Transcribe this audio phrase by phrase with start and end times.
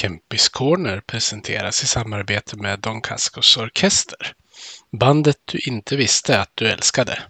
[0.00, 4.32] Kempis Corner presenteras i samarbete med Don Cascos Orkester.
[5.00, 7.22] Bandet du inte visste att du älskade.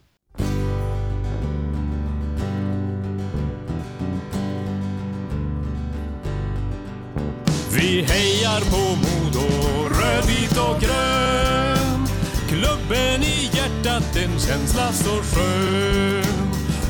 [7.77, 9.49] Vi hejar på Modo,
[9.89, 12.07] rödvit och grön.
[12.49, 16.25] Klubben i hjärtat, en känsla så skön.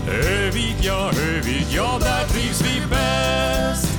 [0.09, 3.98] Övik, ja, Övik, ja, där trivs vi bäst.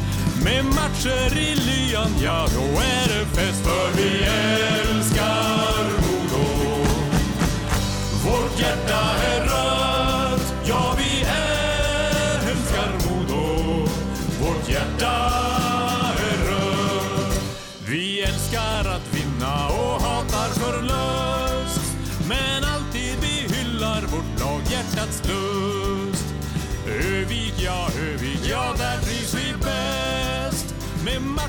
[0.50, 3.64] Med matcher i lyan, ja, då är det fest.
[3.64, 5.19] För vi älskar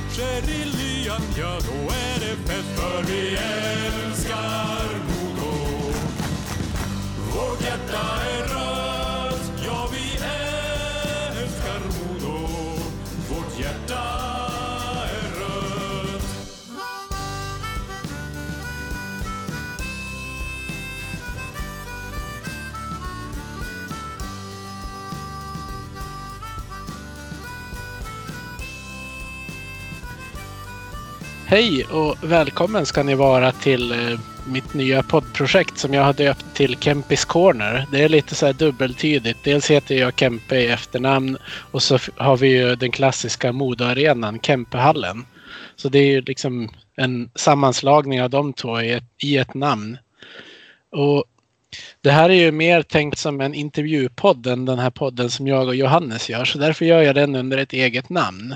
[0.01, 2.69] matcher i lyan, ja, då är det fest.
[2.77, 4.20] För vi älskar
[31.51, 36.55] Hej och välkommen ska ni vara till eh, mitt nya poddprojekt som jag har döpt
[36.55, 37.87] till Kempis Corner.
[37.93, 39.39] Det är lite så här dubbeltydigt.
[39.45, 41.39] Dels heter jag Kempe i efternamn
[41.71, 45.25] och så har vi ju den klassiska modearenan Kempehallen.
[45.77, 49.99] Så det är ju liksom en sammanslagning av de två i ett, i ett namn.
[50.91, 51.25] Och
[52.01, 55.67] det här är ju mer tänkt som en intervjupodd än den här podden som jag
[55.67, 56.45] och Johannes gör.
[56.45, 58.55] Så därför gör jag den under ett eget namn.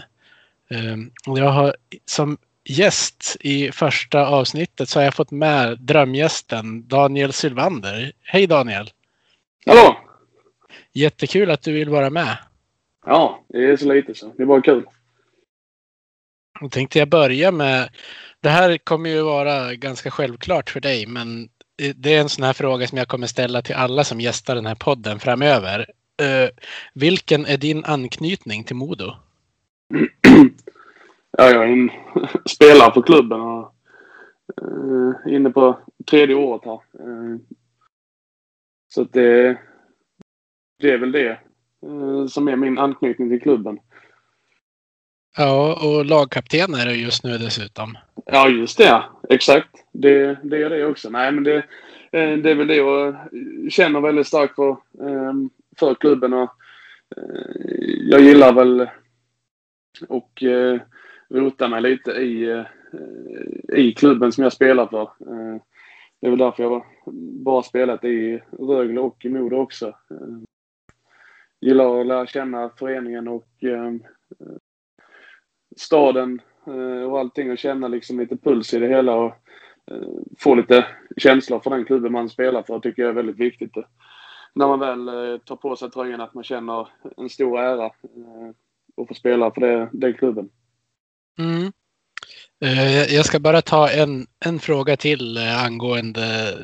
[0.71, 7.33] Ehm, jag har som gäst i första avsnittet så har jag fått med drömgästen Daniel
[7.33, 8.13] Sylvander.
[8.23, 8.91] Hej Daniel!
[9.67, 9.97] Hallå!
[10.93, 12.39] Jättekul att du vill vara med.
[13.07, 14.33] Ja, det är så lite så.
[14.37, 14.85] Det är bara kul.
[16.61, 17.89] Då tänkte jag börja med,
[18.41, 21.49] det här kommer ju vara ganska självklart för dig, men
[21.95, 24.67] det är en sån här fråga som jag kommer ställa till alla som gästar den
[24.67, 25.87] här podden framöver.
[26.23, 26.49] Eh,
[26.95, 29.15] vilken är din anknytning till Modo?
[31.39, 31.91] Ja, jag är en
[32.45, 33.75] spelare för klubben och
[34.63, 35.79] uh, inne på
[36.11, 36.73] tredje året här.
[36.75, 37.39] Eh,
[38.89, 39.59] så att det,
[40.79, 41.39] det är väl det
[41.87, 43.79] eh, som är min anknytning till klubben.
[45.37, 47.99] Ja, och lagkapten är du just nu dessutom.
[48.27, 49.03] Ja, just det.
[49.29, 49.69] Exakt.
[49.93, 51.11] Det, det är det också.
[51.11, 51.57] Nej, men det,
[52.13, 53.17] eh, det är väl det jag
[53.71, 55.33] känner väldigt starkt för, eh,
[55.79, 56.33] för klubben.
[56.33, 56.51] Och,
[57.17, 58.89] eh, jag gillar väl
[60.09, 60.81] och eh,
[61.35, 65.03] rota mig lite i, eh, i klubben som jag spelar för.
[65.03, 65.61] Eh,
[66.21, 66.85] det är väl därför jag
[67.45, 69.87] bara spelat i Rögle och i Modo också.
[69.89, 70.39] Eh,
[71.61, 73.49] gillar att lära känna föreningen och
[75.77, 76.41] staden
[77.09, 79.33] och allting och känna liksom lite puls i det hela och
[80.39, 80.87] få lite
[81.17, 83.73] känslor för den klubben man spelar för tycker jag är väldigt viktigt.
[84.55, 85.07] När man väl
[85.41, 89.89] tar på sig tröjan att man känner en stor ära att få spela för det,
[89.93, 90.51] den klubben.
[91.39, 91.73] Mm.
[92.65, 96.59] Eh, jag ska bara ta en, en fråga till eh, angående,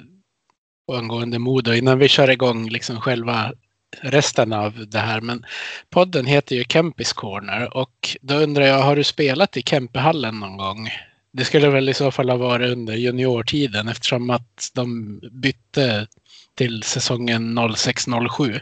[0.92, 3.52] angående Modo innan vi kör igång liksom själva
[4.00, 5.20] resten av det här.
[5.20, 5.46] Men
[5.90, 10.56] podden heter ju Kempis Corner och då undrar jag, har du spelat i Kempehallen någon
[10.56, 10.88] gång?
[11.32, 16.06] Det skulle väl i så fall ha varit under juniortiden eftersom att de bytte
[16.54, 18.60] till säsongen 06-07.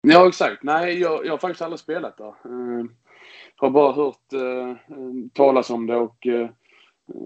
[0.00, 0.62] Ja, exakt.
[0.62, 2.34] Nej, jag, jag har faktiskt aldrig spelat där.
[3.60, 4.76] Har bara hört eh,
[5.32, 6.48] talas om det och eh,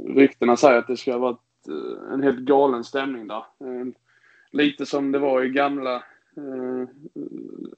[0.07, 3.37] ryktena säger att det ska ha varit eh, en helt galen stämning där.
[3.37, 3.87] Eh,
[4.53, 5.95] lite som det var i gamla,
[6.37, 6.89] eh,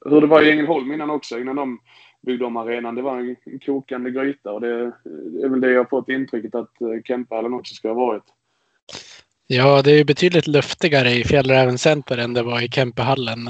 [0.05, 1.79] hur det var i Ängelholm innan också, innan de
[2.21, 2.95] byggde om arenan.
[2.95, 6.09] Det var en, en kokande gryta och det, det är väl det jag har fått
[6.09, 8.23] intrycket att eh, Kempehallen också ska ha varit.
[9.47, 13.49] Ja, det är betydligt luftigare i Fjällräven Center än det var i Kempehallen.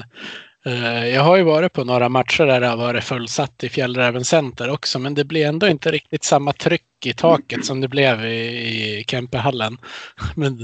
[0.66, 4.26] Eh, jag har ju varit på några matcher där det har varit fullsatt i Fjällräven
[4.26, 8.26] Center också, men det blir ändå inte riktigt samma tryck i taket som det blev
[8.26, 9.78] i, i Kempehallen.
[10.36, 10.58] Men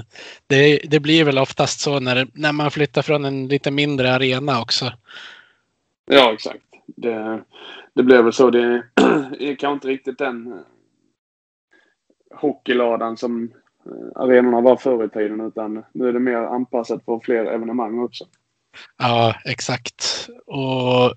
[0.47, 4.61] det, det blir väl oftast så när, när man flyttar från en lite mindre arena
[4.61, 4.91] också.
[6.05, 6.63] Ja, exakt.
[6.85, 7.43] Det,
[7.93, 8.49] det blev väl så.
[8.49, 8.59] Det
[9.39, 10.59] är kanske inte riktigt den eh,
[12.35, 13.51] hockeyladan som
[13.85, 17.99] eh, arenorna var förr i tiden utan nu är det mer anpassat för fler evenemang
[17.99, 18.25] också.
[18.97, 20.29] Ja, exakt.
[20.45, 21.13] Och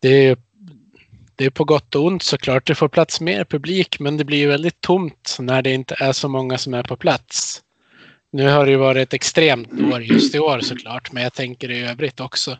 [0.00, 0.36] det är
[1.36, 2.66] det är på gott och ont såklart.
[2.66, 6.12] Det får plats mer publik, men det blir ju väldigt tomt när det inte är
[6.12, 7.62] så många som är på plats.
[8.30, 11.70] Nu har det ju varit ett extremt år just i år såklart, men jag tänker
[11.70, 12.58] i övrigt också.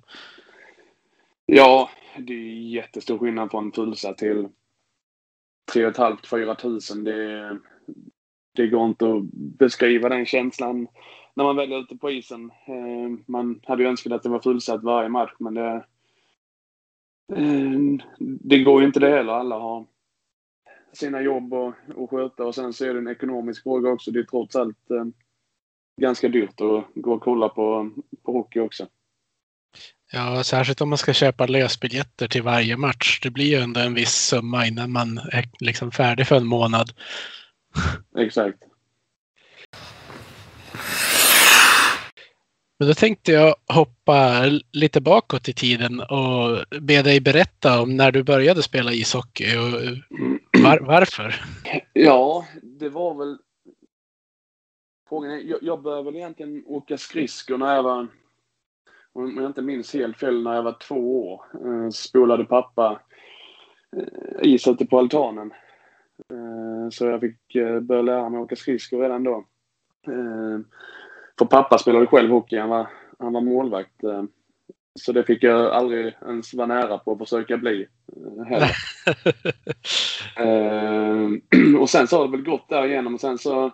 [1.47, 4.49] Ja, det är jättestor skillnad från fullsatt till
[5.73, 7.05] 3 500-4 tusen.
[7.05, 7.59] Det,
[8.55, 10.89] det går inte att beskriva den känslan
[11.37, 12.51] när man väl är ute på isen.
[12.67, 15.85] Eh, man hade ju önskat att det var fullsatt varje match, men det,
[17.33, 17.71] eh,
[18.19, 19.33] det går ju inte det heller.
[19.33, 19.87] Alla har
[20.93, 24.11] sina jobb att, att sköta och sen så är det en ekonomisk fråga också.
[24.11, 25.05] Det är trots allt eh,
[26.01, 27.91] ganska dyrt att gå och kolla på,
[28.23, 28.87] på hockey också.
[30.13, 33.21] Ja, särskilt om man ska köpa lösbiljetter till varje match.
[33.23, 36.93] Det blir ju ändå en viss summa innan man är liksom färdig för en månad.
[38.19, 38.59] Exakt.
[42.79, 48.13] Men då tänkte jag hoppa lite bakåt i tiden och be dig berätta om när
[48.13, 49.73] du började spela ishockey och
[50.63, 51.35] var, varför.
[51.93, 53.39] Ja, det var väl...
[55.09, 58.09] Frågan är, jag, jag började väl egentligen åka skridskor när jag var,
[59.13, 61.45] om jag inte minns helt fel, när jag var två år.
[61.65, 63.01] Eh, spolade pappa
[63.97, 65.53] eh, is ute på altanen.
[66.33, 67.39] Eh, så jag fick
[67.83, 69.45] börja lära mig åka skridskor redan då.
[71.37, 72.59] Eh, för pappa spelade själv hockey.
[72.59, 72.87] Han var,
[73.19, 74.05] han var målvakt.
[74.05, 74.25] Eh,
[74.95, 77.87] så det fick jag aldrig ens vara nära på att försöka bli
[78.17, 78.71] eh, heller.
[80.37, 81.29] eh,
[81.81, 83.15] och sen så har det väl gått där igenom.
[83.15, 83.71] Och sen så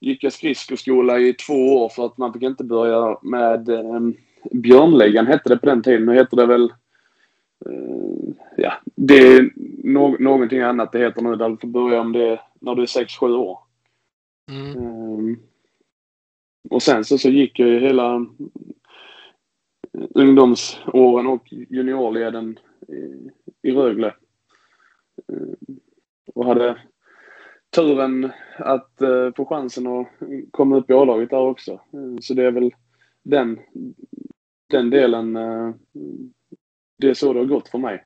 [0.00, 4.00] gick jag skridskoskola i två år för att man fick inte börja med eh,
[4.52, 6.06] Björnligan hette det på den tiden.
[6.06, 6.72] Nu heter det väl
[7.66, 9.50] eh, ja, det är
[9.84, 11.36] no någonting annat det heter nu.
[11.36, 13.58] Där du får börja om det när du är 6-7 år.
[14.50, 14.76] Mm.
[14.76, 15.40] Um,
[16.70, 18.26] och sen så, så gick jag ju hela
[20.14, 22.58] ungdomsåren och juniorleden
[22.88, 23.30] i,
[23.68, 24.14] i Rögle.
[25.26, 25.80] Um,
[26.34, 26.82] och hade
[27.74, 30.08] turen att uh, få chansen att
[30.50, 31.80] komma upp i A-laget där också.
[31.94, 32.74] Uh, så det är väl
[33.22, 33.58] den,
[34.70, 35.32] den delen.
[36.98, 38.04] Det är så det har gått för mig.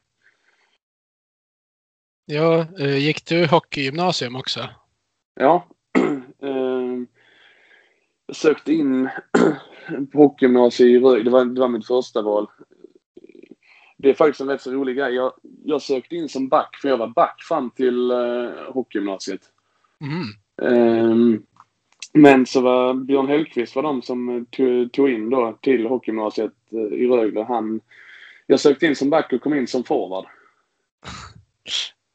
[2.26, 4.68] Ja, eh, gick du hockeygymnasium också?
[5.34, 5.66] Ja.
[8.32, 9.08] Jag sökte in
[10.12, 11.24] på hockeygymnasiet i Rögle.
[11.24, 12.46] Det var, det var mitt första val.
[13.98, 15.14] Det är faktiskt en rätt så rolig grej.
[15.14, 15.32] Jag,
[15.64, 19.40] jag sökte in som back, för jag var back fram till uh, hockeygymnasiet.
[20.00, 21.10] Mm.
[21.10, 21.42] Um,
[22.12, 26.92] men så var Björn Hellkvist var de som tog, tog in då till hockeygymnasiet uh,
[26.92, 27.42] i Rögle.
[27.42, 27.80] Han,
[28.46, 30.24] jag sökte in som back och kom in som forward.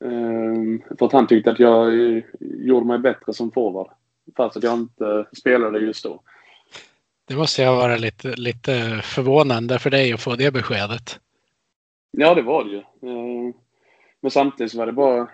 [0.06, 1.94] Ehm, för att han tyckte att jag
[2.40, 3.97] gjorde mig bättre som forward.
[4.36, 6.22] Fast att jag inte spelade just då.
[7.28, 11.20] Det måste jag vara lite, lite förvånande för dig att få det beskedet.
[12.12, 12.84] Ja, det var det ju.
[13.12, 13.54] Ehm,
[14.22, 15.28] men samtidigt så var det bara eh,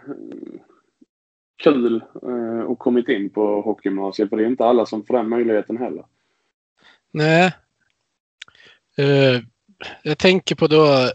[1.64, 4.30] kul eh, att kommit in på hockeygymnasiet.
[4.30, 6.06] För det är inte alla som får den möjligheten heller.
[7.12, 7.52] Nej.
[8.98, 9.42] Eh,
[10.04, 11.12] jag tänker på då.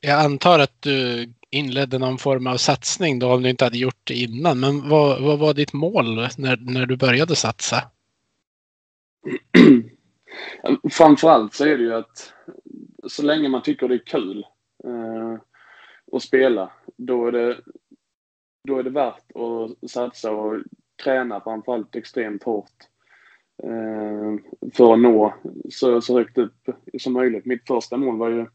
[0.00, 4.00] Jag antar att du inledde någon form av satsning då om du inte hade gjort
[4.04, 4.60] det innan.
[4.60, 7.76] Men vad, vad var ditt mål när, när du började satsa?
[10.90, 12.32] Framförallt så är det ju att
[13.08, 14.46] så länge man tycker det är kul
[14.84, 15.40] eh,
[16.12, 17.60] att spela, då är, det,
[18.68, 20.62] då är det värt att satsa och
[21.04, 22.72] träna framförallt extremt hårt
[23.62, 24.34] eh,
[24.72, 25.34] för att nå
[25.70, 27.44] så, så högt upp som möjligt.
[27.44, 28.46] Mitt första mål var ju,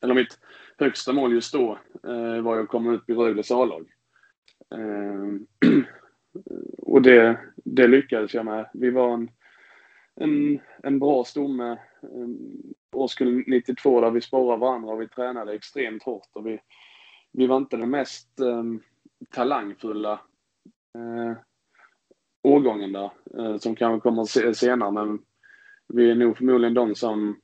[0.00, 0.38] eller mitt
[0.78, 3.90] högsta mål just då eh, var att komma upp i Rögles A-lag.
[4.74, 5.70] Eh,
[6.78, 8.70] och det, det lyckades jag med.
[8.72, 9.30] Vi var en,
[10.14, 11.72] en, en bra stomme.
[12.02, 12.28] Eh,
[12.92, 16.28] Årskull 92 där vi sporrade varandra och vi tränade extremt hårt.
[16.32, 16.60] Och vi,
[17.32, 18.64] vi var inte den mest eh,
[19.30, 20.12] talangfulla
[20.94, 21.36] eh,
[22.42, 24.90] årgången där, eh, som kanske kommer senare.
[24.90, 25.18] Men
[25.88, 27.40] vi är nog förmodligen de som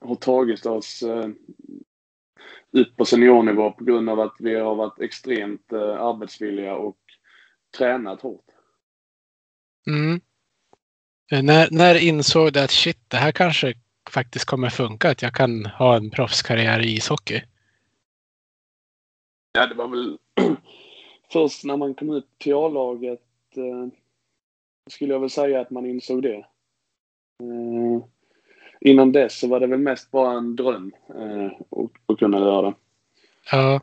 [0.00, 1.28] har tagit oss eh,
[2.72, 6.98] ut på seniornivå på grund av att vi har varit extremt eh, arbetsvilliga och
[7.78, 8.44] tränat hårt.
[9.86, 10.20] Mm.
[11.32, 13.74] Eh, när, när insåg du att shit, det här kanske
[14.10, 17.42] faktiskt kommer funka, att jag kan ha en proffskarriär i ishockey?
[19.52, 20.18] Ja, det var väl
[21.32, 23.22] först när man kom ut till A-laget
[23.56, 23.88] eh,
[24.90, 26.46] skulle jag väl säga att man insåg det.
[27.42, 28.04] Eh,
[28.84, 31.52] innan dess så var det väl mest bara en dröm eh,
[32.06, 32.74] att kunna göra det.
[33.50, 33.80] Ja.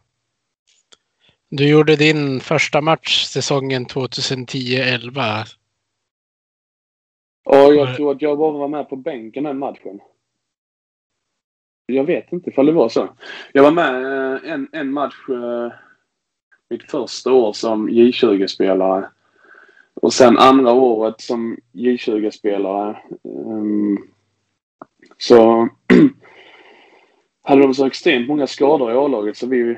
[1.50, 5.46] Du gjorde din första match säsongen 2010-11.
[7.44, 10.00] Ja, jag tror att jag bara var med på bänken den matchen.
[11.86, 13.10] jag vet inte ifall det var så.
[13.54, 15.74] Jag var med eh, en, en match eh,
[16.70, 19.10] mitt första år som J20-spelare.
[19.94, 24.11] Och sen andra året som J20-spelare um,
[25.22, 25.70] så
[27.44, 29.78] hade de så extremt många skador i A-laget så vi, eh,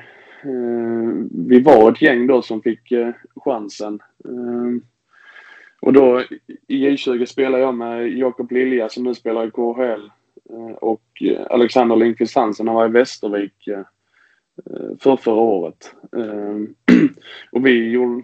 [1.31, 3.99] vi var ett gäng då som fick eh, chansen.
[4.25, 4.83] Eh,
[5.81, 6.23] och då
[6.67, 10.11] i J20 spelade jag med Jakob Lilja som nu spelar i KHL
[10.49, 13.83] eh, och eh, Alexander Lindqvist Hansen, han var i Västervik eh,
[14.99, 15.95] för förra året.
[16.17, 16.75] Ehm,
[17.51, 18.23] och vi gjorde,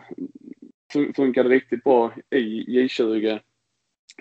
[1.15, 3.39] funkade riktigt bra i J20.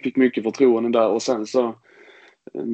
[0.03, 1.75] Fick mycket förtroende där och sen så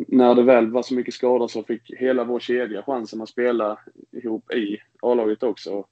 [0.08, 3.78] när det väl var så mycket skador så fick hela vår kedja chansen att spela
[4.12, 5.86] ihop i A-laget också.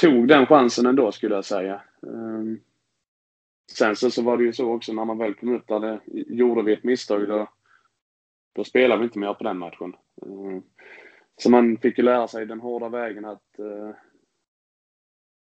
[0.00, 1.82] Tog den chansen ändå skulle jag säga.
[2.02, 2.60] Ehm,
[3.72, 6.00] sen så, så var det ju så också när man väl kom upp där, det,
[6.06, 7.48] gjorde vi ett misstag då,
[8.52, 9.96] då spelade vi inte mer på den matchen.
[10.22, 10.62] Ehm,
[11.36, 13.90] så man fick ju lära sig den hårda vägen att uh,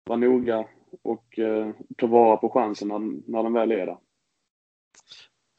[0.05, 0.69] vara noga
[1.03, 2.99] och uh, ta vara på chansen när,
[3.31, 3.99] när den väl är där.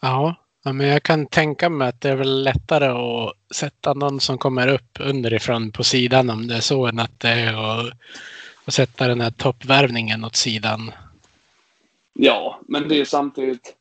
[0.02, 0.36] Ja,
[0.74, 4.68] men jag kan tänka mig att det är väl lättare att sätta någon som kommer
[4.68, 7.94] upp underifrån på sidan om det är så än att det är att,
[8.66, 10.92] att sätta den här toppvärvningen åt sidan.
[12.14, 13.76] Ja, men det är samtidigt.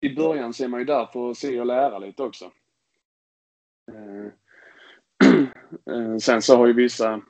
[0.00, 2.50] I början ser man ju där för att se och lära lite också.
[3.92, 4.26] Eh,
[5.94, 7.20] eh, sen så har ju vissa,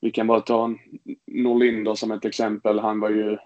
[0.00, 0.74] vi kan bara ta
[1.26, 2.78] Norlinder som ett exempel.
[2.78, 3.38] Han var ju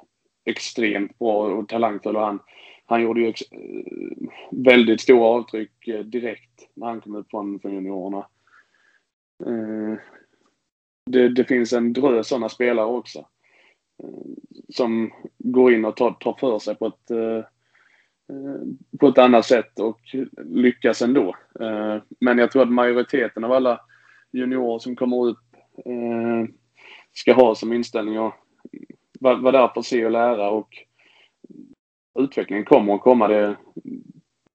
[0.44, 2.40] extremt bra och talangfull och han,
[2.86, 3.32] han gjorde ju
[4.50, 8.26] väldigt stora avtryck eh, direkt när han kom ut från, från juniorerna.
[9.46, 9.98] Eh,
[11.06, 13.18] det, det finns en drös sådana spelare också.
[14.02, 14.08] Eh,
[14.68, 17.10] som går in och tar, tar för sig på ett
[19.00, 20.00] på ett annat sätt och
[20.44, 21.36] lyckas ändå.
[22.20, 23.80] Men jag tror att majoriteten av alla
[24.32, 25.44] juniorer som kommer upp
[27.12, 28.34] ska ha som inställning att
[29.20, 30.85] vara där för att se och lära och
[32.16, 33.28] utvecklingen kommer att komma.
[33.28, 33.56] Det,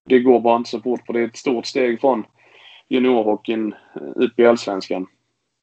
[0.04, 2.24] det går bara inte så fort för det är ett stort steg från
[2.88, 3.74] juniorhockeyn
[4.16, 5.06] upp i allsvenskan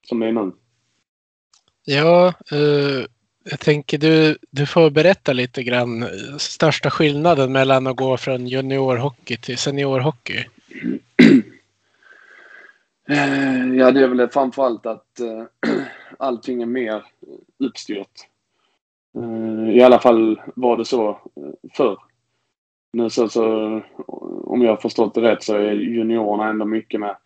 [0.07, 0.51] som det är nu.
[1.85, 2.33] Ja,
[3.43, 6.05] jag tänker du, du får berätta lite grann
[6.37, 10.45] största skillnaden mellan att gå från juniorhockey till seniorhockey.
[13.11, 15.43] Eh, ja, det är väl framförallt att äh,
[16.19, 17.03] allting är mer
[17.59, 18.27] uppstyrt.
[19.19, 21.97] Eh, I alla fall var det så eh, förr.
[22.93, 23.43] Nu så, så,
[24.43, 27.17] om jag har förstått det rätt så är juniorerna ändå mycket med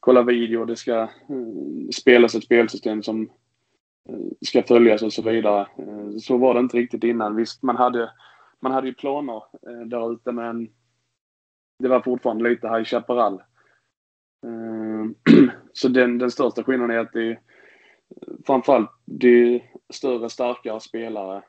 [0.00, 1.08] kolla video, det ska
[1.94, 3.30] spelas ett spelsystem som
[4.46, 5.66] ska följas och så vidare.
[6.20, 7.36] Så var det inte riktigt innan.
[7.36, 8.10] Visst, man hade,
[8.60, 9.42] man hade ju planer
[9.84, 10.68] där ute men
[11.78, 13.42] det var fortfarande lite High Chaparral.
[15.72, 17.40] Så den, den största skillnaden är att det är
[18.46, 21.42] framförallt det är större, starkare spelare.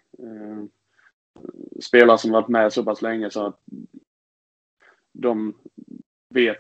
[1.82, 3.60] Spelare som varit med så pass länge så att
[5.12, 5.54] de
[6.30, 6.58] vet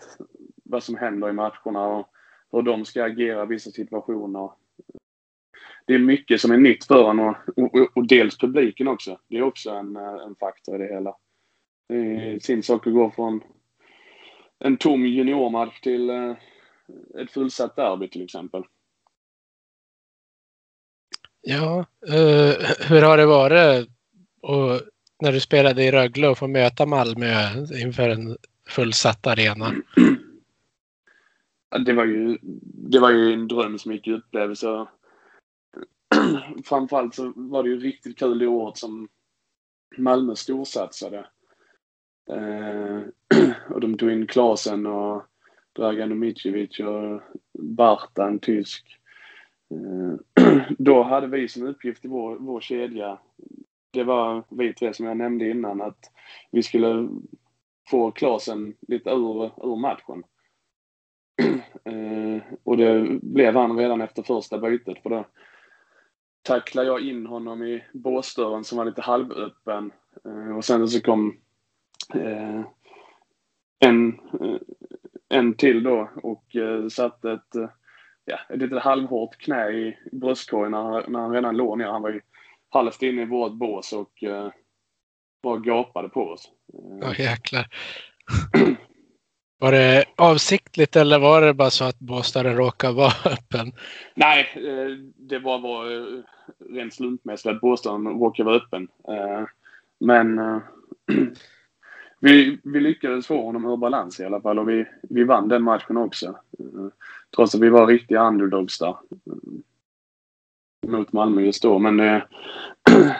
[0.63, 2.09] vad som händer i matcherna och
[2.51, 4.49] hur de ska agera i vissa situationer
[5.87, 9.19] det är mycket som är nytt för en och, och, och, dels publiken också.
[9.27, 11.15] Det är också en, en faktor i det hela.
[11.87, 13.43] Det är sin sak att gå från
[14.59, 16.35] en tom juniormatch till eh,
[17.17, 18.63] ett fullsatt derby till exempel.
[21.47, 23.89] Ja, uh, hur har det varit
[24.41, 24.81] och
[25.21, 27.31] när du spelade i Rögle och få möta Malmö
[27.81, 28.37] inför en
[28.69, 29.71] fullsatt arena?
[31.85, 32.37] Det var ju,
[32.89, 34.87] det var ju en dröm som gick i upplevelse
[36.65, 39.07] framförallt så var det ju riktigt kul i året som
[39.97, 41.25] Malmö storsatsade.
[42.29, 43.01] Eh,
[43.69, 45.23] och de tog in Klasen och
[45.73, 47.21] Dragan Domicevic och
[47.59, 48.99] Bartan, tysk.
[49.75, 50.45] Eh,
[50.77, 53.19] då hade vi som uppgift i vår, vår kedja,
[53.91, 56.11] det var vi tre som jag nämnde innan, att
[56.51, 57.09] vi skulle
[57.89, 60.23] få Klasen lite ur, ur matchen.
[61.87, 65.25] Eh, och det blev han redan efter första bytet för då
[66.41, 69.91] tacklade jag in honom i båsdörren som var lite halvöppen.
[70.25, 71.37] Eh, och sen så kom
[73.79, 74.19] en,
[75.29, 76.55] en till då och
[76.91, 77.55] satte ett,
[78.25, 81.85] ja, ett litet halvhårt knä i bröstkorgen när, när han redan låg ner.
[81.85, 82.21] Han var ju
[82.69, 84.23] halvt inne i vårt bås och
[85.43, 86.51] bara gapade på oss.
[87.01, 87.67] Ja, jäklar.
[89.59, 93.71] Var det avsiktligt eller var det bara så att båsdörren råkade vara öppen?
[94.15, 94.47] Nej,
[95.15, 95.85] det var, var
[96.73, 98.87] rent slumpmässigt att båsdörren råkade vara öppen.
[99.07, 99.43] Eh,
[99.99, 100.57] men eh,
[102.19, 105.63] vi, vi lyckades få honom ur balans i alla fall och vi, vi vann den
[105.63, 106.39] matchen också.
[107.35, 108.95] Trots att vi var riktiga underdogs där.
[110.87, 111.79] Mot Malmö just då.
[111.79, 112.23] Men eh,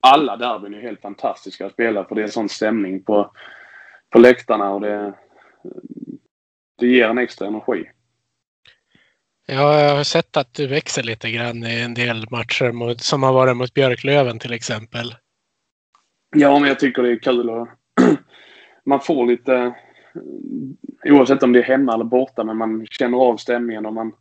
[0.00, 3.30] alla derbyn är helt fantastiska att spela för det är sån stämning på,
[4.10, 5.14] på läktarna och det,
[6.78, 7.84] det ger en extra energi.
[9.46, 13.22] Ja, jag har sett att du växer lite grann i en del matcher mot, som
[13.22, 15.14] har varit mot Björklöven till exempel.
[16.36, 17.68] Ja, men jag tycker det är kul och
[18.86, 19.74] man får lite,
[21.04, 24.12] oavsett om det är hemma eller borta, men man känner av stämningen och man,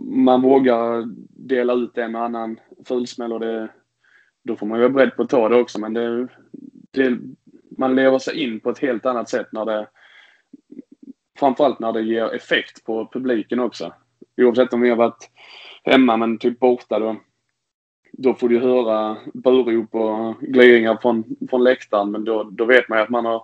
[0.00, 1.04] man vågar
[1.48, 3.68] dela ut en och annan fulsmäll och det,
[4.44, 5.80] då får man ju vara beredd på att ta det också.
[5.80, 6.28] Men det,
[6.90, 7.18] det,
[7.78, 9.88] man lever sig in på ett helt annat sätt när det
[11.38, 13.92] framförallt när det ger effekt på publiken också.
[14.36, 15.30] Oavsett om vi har varit
[15.84, 17.16] hemma men typ borta då,
[18.12, 22.98] då får du höra burop och gliringar från, från läktaren men då, då vet man
[22.98, 23.42] ju att man har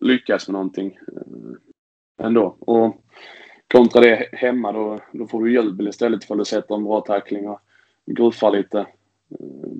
[0.00, 2.56] lyckas med någonting eh, ändå.
[2.60, 3.04] Och
[3.68, 7.00] kontra det hemma då, då får du jubel istället för att du sätter en bra
[7.00, 7.60] tackling och
[8.06, 8.78] gruffar lite.
[9.30, 9.72] Eh,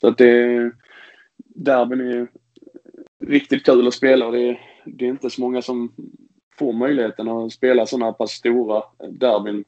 [0.00, 0.72] så att det...
[1.58, 2.26] Derbyn är ju
[3.18, 5.94] riktigt kul att spela och det, det är inte så många som
[6.58, 9.64] får möjligheten att spela sådana pass stora derbyn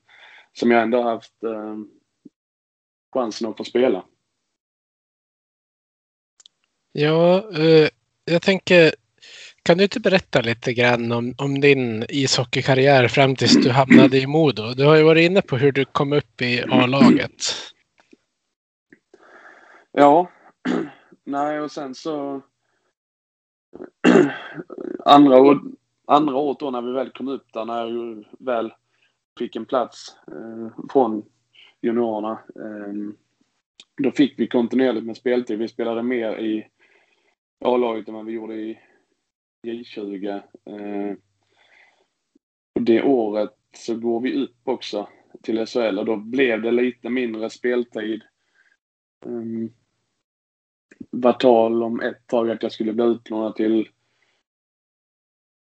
[0.53, 1.77] som jag ändå haft eh,
[3.15, 4.05] chansen att få spela.
[6.93, 7.89] Ja, eh,
[8.31, 8.93] jag tänker,
[9.63, 14.27] kan du inte berätta lite grann om, om din ishockeykarriär fram tills du hamnade i
[14.27, 14.75] Modo?
[14.75, 17.45] Du har ju varit inne på hur du kom upp i A-laget.
[19.93, 20.31] Ja,
[21.25, 22.43] nej och sen så
[25.05, 25.61] andra, år,
[26.07, 28.73] andra året då när vi väl kom upp där, när jag väl
[29.39, 31.25] fick en plats eh, från
[31.83, 32.33] juniorerna.
[32.33, 32.93] Eh,
[34.03, 35.59] då fick vi kontinuerligt med speltid.
[35.59, 36.67] Vi spelade mer i
[37.61, 38.79] A-laget än vad vi gjorde i
[39.67, 40.43] J20.
[40.65, 41.17] Eh,
[42.81, 45.09] det året så går vi upp också
[45.43, 48.23] till SHL och då blev det lite mindre speltid.
[49.27, 49.73] Ehm, um,
[51.11, 53.89] var tal om ett tag att jag skulle bli utlånad till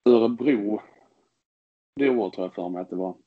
[0.05, 0.81] Örebro.
[1.95, 3.17] Det året tror jag för mig att det var.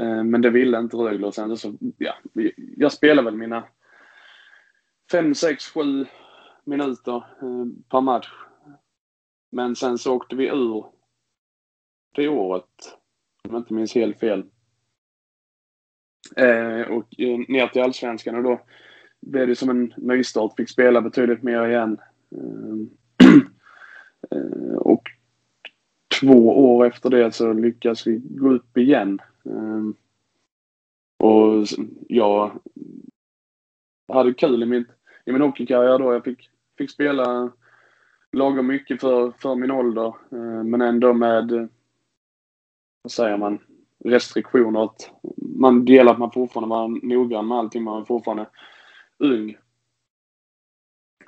[0.00, 2.14] Uh, men det ville inte Rögle och sen så, ja,
[2.56, 3.68] jag spelade väl mina
[5.12, 6.06] fem, sex, sju
[6.64, 8.28] minuter eh, per match.
[9.52, 10.84] Men sen så åkte vi ur
[12.14, 12.98] det året,
[13.44, 14.44] om jag inte minns helt fel.
[16.36, 17.14] Eh, och
[17.48, 18.60] ner till Allsvenskan och då
[19.20, 20.56] blev det som en nystart.
[20.56, 21.98] Fick spela betydligt mer igen.
[22.30, 23.28] Eh,
[24.30, 25.02] eh, och
[26.20, 29.18] två år efter det så lyckas vi gå upp igen.
[29.44, 29.82] Eh,
[31.26, 31.66] och
[32.08, 32.60] jag
[34.12, 34.86] hade kul i min,
[35.24, 36.12] i min hockeykarriär då.
[36.12, 37.52] Jag fick, fick spela
[38.32, 40.06] lagom mycket för, för min ålder.
[40.06, 41.68] Eh, men ändå med,
[43.02, 43.58] vad säger man,
[44.04, 44.84] restriktioner.
[44.84, 47.82] Att man delar att man fortfarande var noggrann med allting.
[47.82, 48.46] Man var fortfarande
[49.18, 49.50] ung.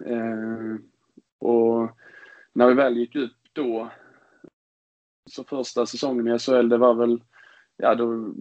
[0.05, 0.77] Eh,
[1.39, 1.91] och
[2.53, 3.91] när vi väl gick upp då
[5.31, 7.23] så första säsongen i SHL, det var väl,
[7.77, 8.35] ja då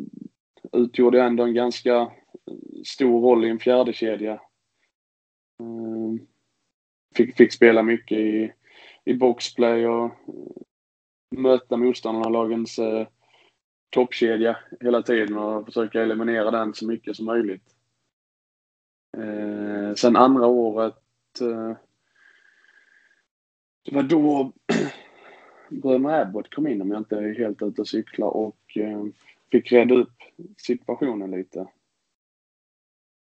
[0.72, 2.12] utgjorde jag ändå en ganska
[2.86, 4.42] stor roll i en fjärde kedja.
[5.62, 6.20] Ehm,
[7.16, 8.54] fick, fick spela mycket i,
[9.06, 10.12] i boxplay och
[11.32, 13.08] möta motståndarlagens eh,
[13.90, 17.76] toppkedja hela tiden och försöka eliminera den så mycket som möjligt.
[19.18, 20.96] Eh, sen andra året,
[21.42, 21.78] eh,
[23.86, 24.54] det var då
[25.70, 29.04] bröderna Abbott kom in om jag inte är helt ute och cyklar och eh,
[29.52, 30.14] fick reda upp
[30.58, 31.68] situationen lite.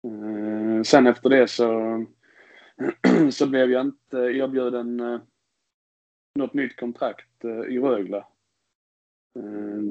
[0.03, 2.05] Eh, sen efter det så,
[3.31, 5.19] så blev jag inte erbjuden eh,
[6.35, 8.17] något nytt kontrakt eh, i Rögle.
[9.35, 9.81] Eh,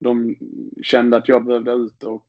[0.00, 0.36] de
[0.82, 2.28] kände att jag behövde ut och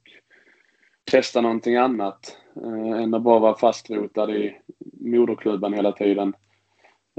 [1.11, 4.57] testa någonting annat eh, än att bara vara fastrotad i
[4.99, 6.33] moderklubben hela tiden.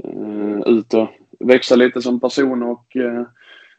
[0.03, 3.25] Eh, ut och växa lite som person och eh,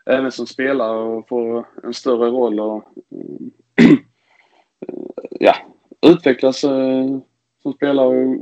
[0.07, 2.85] även som spelare och få en större roll och
[3.77, 3.99] eh, eh
[5.31, 5.55] ja,
[6.05, 7.19] utvecklas eh,
[7.63, 8.39] som spelare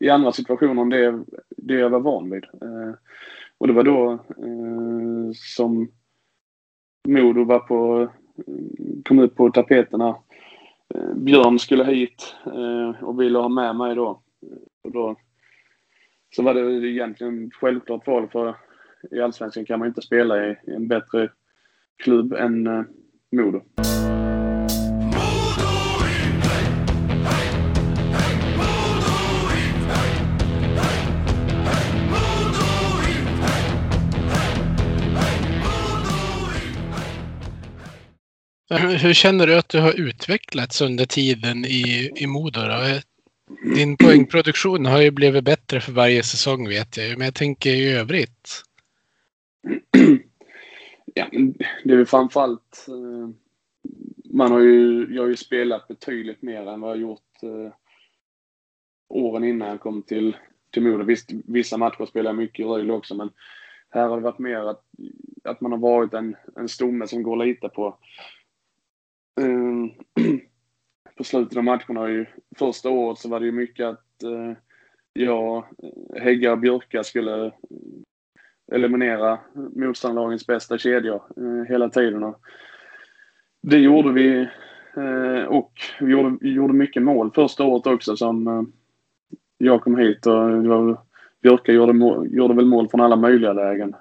[0.00, 1.24] i andra situationer än det,
[1.56, 2.44] det jag var van vid.
[2.44, 2.94] Eh,
[3.58, 5.90] och det var då eh, som
[7.08, 8.44] Modo var på, eh,
[9.04, 10.16] kom upp på tapeterna.
[10.94, 14.22] Eh, Björn skulle hit eh, och ville ha med mig då.
[14.84, 15.16] Och då
[16.36, 18.56] så var det egentligen självklart val för
[19.10, 21.30] i Allsvenskan kan man inte spela i en bättre
[21.96, 22.82] klubb än eh,
[23.32, 23.62] Modo.
[38.78, 42.60] Hur känner du att du har utvecklats under tiden i, i Modo?
[42.60, 43.00] Då?
[43.74, 47.70] Din poängproduktion har ju blivit bättre för varje säsong vet jag ju, men jag tänker
[47.70, 48.62] i övrigt.
[51.14, 51.26] Ja,
[51.84, 53.30] det är väl framförallt eh,
[54.30, 57.72] man har ju, jag har ju spelat betydligt mer än vad jag gjort eh,
[59.08, 60.36] åren innan jag kom till,
[60.70, 61.04] till Modo.
[61.04, 63.30] Visst, vissa matcher spelar jag mycket i Rögle också, men
[63.90, 64.84] här har det varit mer att,
[65.44, 67.98] att man har varit en, en stomme som går att lita på.
[69.40, 69.90] Ehm,
[71.16, 72.26] på slutet av matcherna, ju,
[72.58, 74.52] första året så var det ju mycket att eh,
[75.12, 77.52] jag, eh, Hägga och Björka skulle eh,
[78.72, 82.24] eliminera motståndarlagens bästa kedjor eh, hela tiden.
[82.24, 82.40] Och
[83.62, 84.48] det gjorde vi
[84.96, 88.62] eh, och vi gjorde, vi gjorde mycket mål första året också som eh,
[89.58, 90.98] jag kom hit och det var
[91.42, 93.94] Björka gjorde, mål, gjorde väl mål från alla möjliga lägen.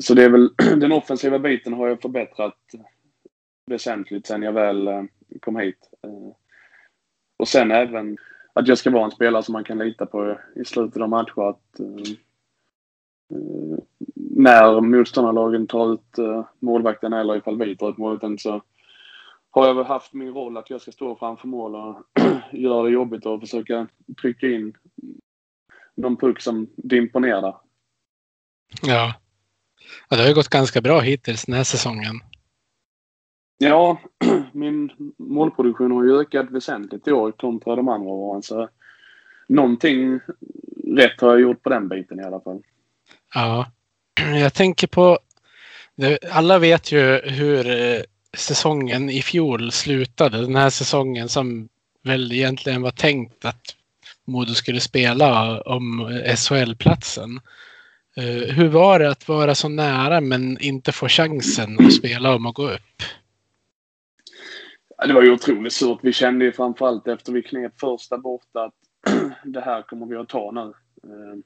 [0.00, 2.56] Så det är väl den offensiva biten har jag förbättrat
[3.68, 5.02] väsentligt sen jag väl eh,
[5.40, 5.90] kom hit.
[6.02, 6.32] Eh,
[7.36, 8.16] och sen även
[8.52, 11.48] att jag ska vara en spelare som man kan lita på i slutet av matcher.
[11.48, 12.16] Att, eh,
[14.14, 16.16] när motståndarlagen tar ut
[16.58, 18.62] målvakten eller ifall vi tar ut målvakten så
[19.50, 22.02] har jag väl haft min roll att jag ska stå framför mål och
[22.52, 23.86] göra det jobbigt och försöka
[24.20, 24.74] trycka in
[25.94, 27.54] någon puck som dimper ner där.
[28.82, 29.14] Ja.
[30.08, 30.16] ja.
[30.16, 32.20] Det har ju gått ganska bra hittills den här säsongen.
[33.58, 34.00] Ja,
[34.52, 38.42] min målproduktion har ju ökat väsentligt i år kontra de andra åren.
[38.42, 38.68] Så
[39.48, 40.20] någonting
[40.96, 42.62] rätt har jag gjort på den biten i alla fall.
[43.34, 43.66] Ja,
[44.40, 45.18] jag tänker på...
[46.30, 48.00] Alla vet ju hur eh,
[48.36, 50.40] säsongen i fjol slutade.
[50.40, 51.68] Den här säsongen som
[52.02, 53.76] väl egentligen var tänkt att
[54.24, 57.40] Modo skulle spela om SHL-platsen.
[58.16, 62.46] Eh, hur var det att vara så nära men inte få chansen att spela om
[62.46, 63.02] och gå upp?
[65.06, 65.98] Det var ju otroligt surt.
[66.02, 68.74] Vi kände ju framförallt efter vi knep första borta att
[69.44, 70.72] det här kommer vi att ta nu.
[71.12, 71.42] Ehm,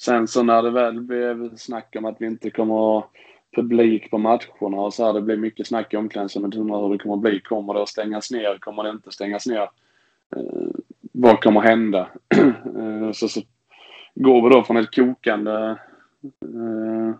[0.00, 3.10] sen så när det väl blev snack om att vi inte kommer att ha
[3.56, 6.54] publik på matcherna och så här, det blev mycket snack i omklädningsrummet.
[6.54, 7.40] Undrar hur det kommer att bli.
[7.40, 8.58] Kommer det att stängas ner?
[8.58, 9.70] Kommer det inte stängas ner?
[10.36, 10.70] Eh,
[11.12, 12.08] vad kommer att hända?
[12.78, 13.40] Eh, så, så
[14.14, 15.76] går vi då från ett kokande
[16.44, 17.14] ehm,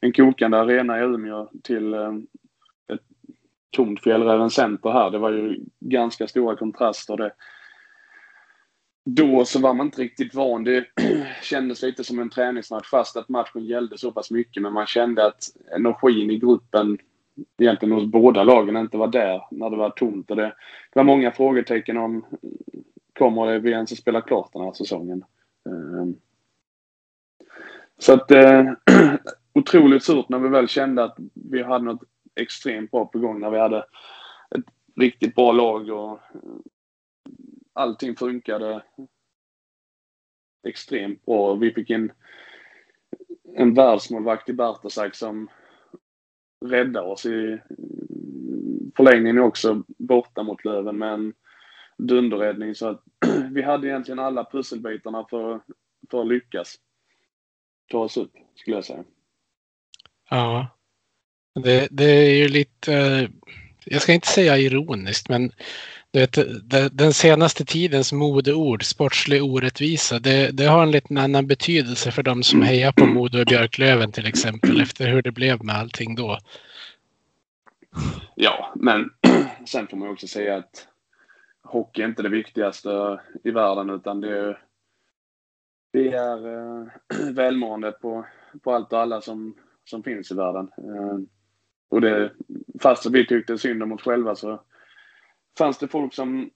[0.00, 2.26] en kokande arena i Umeå till ehm,
[3.70, 5.10] tomt Fjällräven Center här.
[5.10, 7.16] Det var ju ganska stora kontraster.
[7.16, 7.32] Det,
[9.04, 10.64] då så var man inte riktigt van.
[10.64, 10.86] Det
[11.42, 14.62] kändes lite som en träningsmatch fast att matchen gällde så pass mycket.
[14.62, 15.44] Men man kände att
[15.76, 16.98] energin i gruppen
[17.58, 20.30] egentligen hos båda lagen inte var där när det var tomt.
[20.30, 20.42] Och det,
[20.92, 22.24] det var många frågetecken om
[23.18, 25.24] kommer vi ens att spela klart den här säsongen.
[25.66, 26.14] Ehm.
[27.98, 28.64] Så att eh,
[29.54, 32.02] otroligt surt när vi väl kände att vi hade något
[32.34, 33.78] extremt bra på gång när vi hade
[34.50, 34.64] ett
[34.96, 36.20] riktigt bra lag och
[37.72, 38.82] allting funkade
[40.68, 41.54] extremt bra.
[41.54, 42.12] Vi fick in
[43.54, 45.48] en världsmålvakt i Bertesak som
[46.64, 47.58] räddade oss i
[48.96, 51.34] förlängningen också borta mot Löven med en
[51.96, 52.74] dunderräddning.
[52.74, 53.02] Så att
[53.50, 55.60] vi hade egentligen alla pusselbitarna för,
[56.10, 56.76] för att lyckas
[57.88, 59.04] ta oss upp, skulle jag säga.
[60.30, 60.68] Ja.
[61.54, 63.28] Det, det är ju lite,
[63.84, 65.52] jag ska inte säga ironiskt, men
[66.12, 66.38] du vet,
[66.92, 72.42] den senaste tidens modeord, sportslig orättvisa, det, det, har en liten annan betydelse för de
[72.42, 76.38] som hejar på Modo och Björklöven till exempel, efter hur det blev med allting då.
[78.34, 79.10] Ja, men
[79.66, 80.88] sen får man också säga att
[81.62, 84.62] hockey är inte det viktigaste i världen, utan det är,
[85.92, 86.86] det är äh,
[87.32, 88.26] välmående på,
[88.62, 90.68] på allt och alla som, som finns i världen.
[91.90, 92.32] Och det,
[92.82, 94.60] fast vi tyckte synd om oss själva så
[95.58, 96.50] fanns det folk som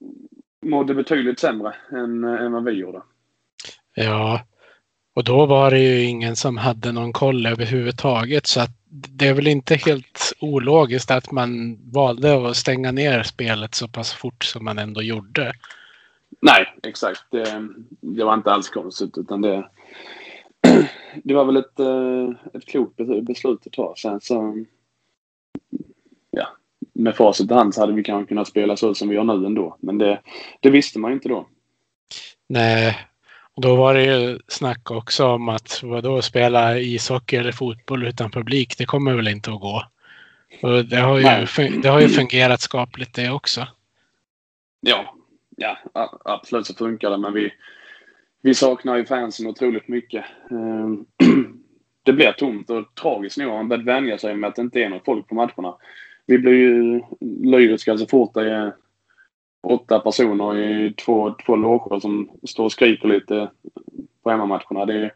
[0.65, 3.01] mådde betydligt sämre än, än vad vi gjorde.
[3.95, 4.41] Ja,
[5.15, 9.33] och då var det ju ingen som hade någon koll överhuvudtaget så att det är
[9.33, 14.65] väl inte helt ologiskt att man valde att stänga ner spelet så pass fort som
[14.65, 15.53] man ändå gjorde.
[16.41, 17.23] Nej, exakt.
[17.31, 17.67] Det,
[18.01, 19.69] det var inte alls konstigt utan det,
[21.23, 23.93] det var väl ett, eh, ett klokt beslut att ta.
[23.97, 24.65] Sen så
[26.95, 29.45] med facit i hand så hade vi kanske kunnat spela så som vi gör nu
[29.45, 29.77] ändå.
[29.79, 30.21] Men det,
[30.59, 31.47] det visste man ju inte då.
[32.47, 32.97] Nej,
[33.55, 38.31] och då var det ju snack också om att vadå, spela ishockey eller fotboll utan
[38.31, 39.83] publik, det kommer väl inte att gå.
[40.61, 41.25] Och det, har ju,
[41.81, 43.67] det har ju fungerat skapligt det också.
[44.81, 45.15] Ja,
[45.57, 45.77] ja
[46.25, 47.53] absolut så funkar det, men vi,
[48.41, 50.25] vi saknar ju fansen otroligt mycket.
[50.51, 51.05] Ehm,
[52.03, 54.79] det blir tomt och tragiskt nog har man börjat vänja sig med att det inte
[54.79, 55.75] är något folk på matcherna.
[56.25, 58.73] Vi blir ju lyriska så fort det är
[59.63, 63.51] åtta personer i två, två loger som står och skriker lite
[64.23, 64.85] på hemmamatcherna.
[64.85, 65.11] Det är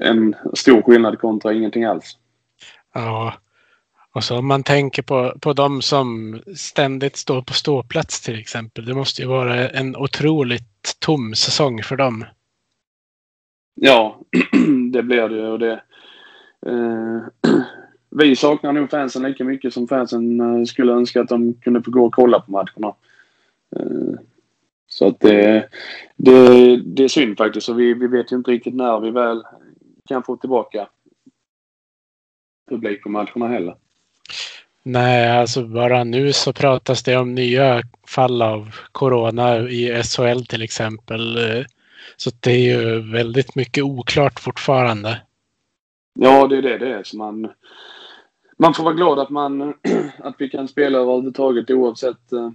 [0.00, 2.18] en stor skillnad kontra ingenting alls.
[2.94, 3.34] Ja,
[4.12, 8.84] och så om man tänker på, på de som ständigt står på ståplats till exempel.
[8.84, 12.24] Det måste ju vara en otroligt tom säsong för dem.
[13.74, 14.20] Ja,
[14.92, 15.82] det blir det och det.
[16.66, 17.52] Eh,
[18.18, 21.90] vi saknar nog fansen lika mycket som fansen eh, skulle önska att de kunde få
[21.90, 22.94] gå och kolla på matcherna.
[23.76, 24.20] Eh,
[24.88, 25.68] så att det,
[26.16, 29.42] det, det är synd faktiskt och vi, vi vet ju inte riktigt när vi väl
[30.08, 30.88] kan få tillbaka
[32.70, 33.76] publik på matcherna heller.
[34.82, 40.62] Nej, alltså bara nu så pratas det om nya fall av corona i SHL till
[40.62, 41.38] exempel.
[42.16, 45.20] Så det är ju väldigt mycket oklart fortfarande.
[46.18, 47.02] Ja, det är det det är.
[47.02, 47.52] Så man,
[48.56, 49.62] man får vara glad att, man,
[50.18, 52.50] att vi kan spela överhuvudtaget oavsett eh,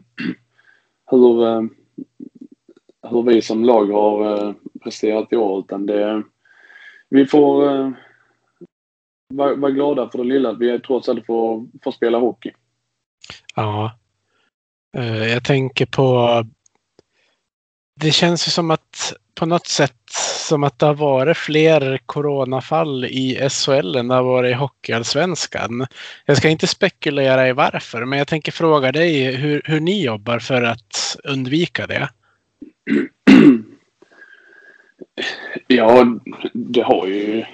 [1.12, 1.62] hur, eh,
[3.10, 5.60] hur vi som lag har eh, presterat i år.
[5.60, 6.24] Utan det,
[7.10, 7.64] vi får
[9.34, 12.52] vara glada för det lilla att vi trots allt får, får spela hockey.
[13.56, 13.98] Ja.
[15.34, 16.44] Jag tänker på...
[18.00, 20.10] Det känns ju som att på något sätt
[20.48, 25.86] som att det har varit fler coronafall i SHL än det har varit i Hockeyallsvenskan.
[26.26, 30.40] Jag ska inte spekulera i varför, men jag tänker fråga dig hur, hur ni jobbar
[30.40, 32.10] för att undvika det.
[35.68, 36.20] Ja,
[36.54, 37.46] det har ju...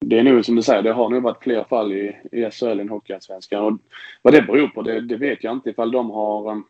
[0.00, 2.80] Det är nog som du säger, det har nog varit fler fall i, i SHL
[2.80, 3.64] än Hockeyallsvenskan.
[3.64, 3.78] Och
[4.22, 6.62] vad det beror på, det, det vet jag inte ifall de har eh,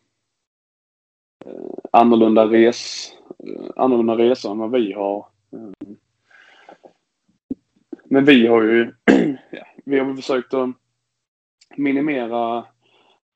[1.93, 3.13] annorlunda res
[3.47, 5.27] Eh, annorlunda resor än vad vi har.
[5.53, 5.89] Eh,
[8.05, 8.93] men vi har ju
[9.51, 10.71] ja, vi har försökt att
[11.77, 12.67] minimera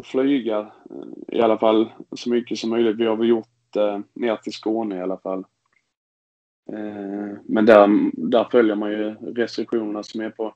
[0.04, 2.96] flyga eh, i alla fall så mycket som möjligt.
[2.96, 5.44] Vi har väl gjort eh, ner till Skåne i alla fall.
[7.44, 10.54] Men där, där följer man ju restriktionerna som är på,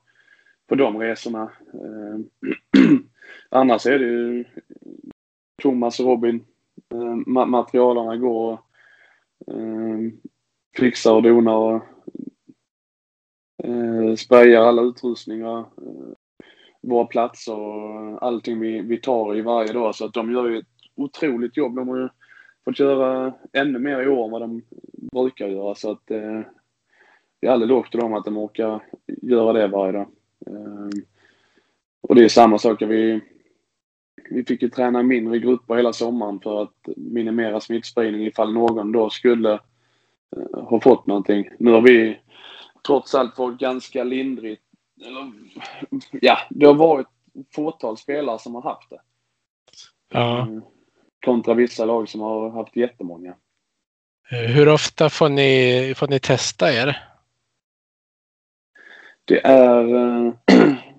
[0.67, 1.51] på de resorna.
[3.49, 4.45] Annars är det ju
[5.61, 6.45] Thomas och Robin.
[7.25, 8.59] Materialarna går
[9.47, 10.11] eh,
[10.77, 11.83] fixar och donar och
[13.63, 16.13] eh, sprayar alla utrustningar, eh,
[16.81, 19.95] våra platser och allting vi, vi tar i varje dag.
[19.95, 21.75] Så att de gör ju ett otroligt jobb.
[21.75, 22.09] De har ju
[22.65, 24.61] fått göra ännu mer i år än vad de
[25.11, 25.75] brukar göra.
[25.75, 26.41] Så att eh,
[27.39, 30.07] det är aldrig lågt till dem att de orkar göra det varje dag.
[30.47, 30.89] Eh,
[32.01, 32.81] och det är samma sak.
[32.81, 33.21] Vi,
[34.29, 39.09] vi fick ju träna mindre grupper hela sommaren för att minimera smittspridning ifall någon då
[39.09, 39.59] skulle
[40.37, 41.49] uh, ha fått någonting.
[41.59, 42.19] Nu har vi
[42.87, 44.63] trots allt varit ganska lindrigt.
[45.05, 45.31] Eller,
[46.21, 47.07] ja, det har varit
[47.55, 49.01] fåtal spelare som har haft det.
[50.13, 50.47] Ja.
[50.49, 50.63] Uh,
[51.25, 53.35] kontra vissa lag som har haft jättemånga.
[54.31, 57.03] Eh, hur ofta får ni, får ni testa er?
[59.25, 59.83] Det är,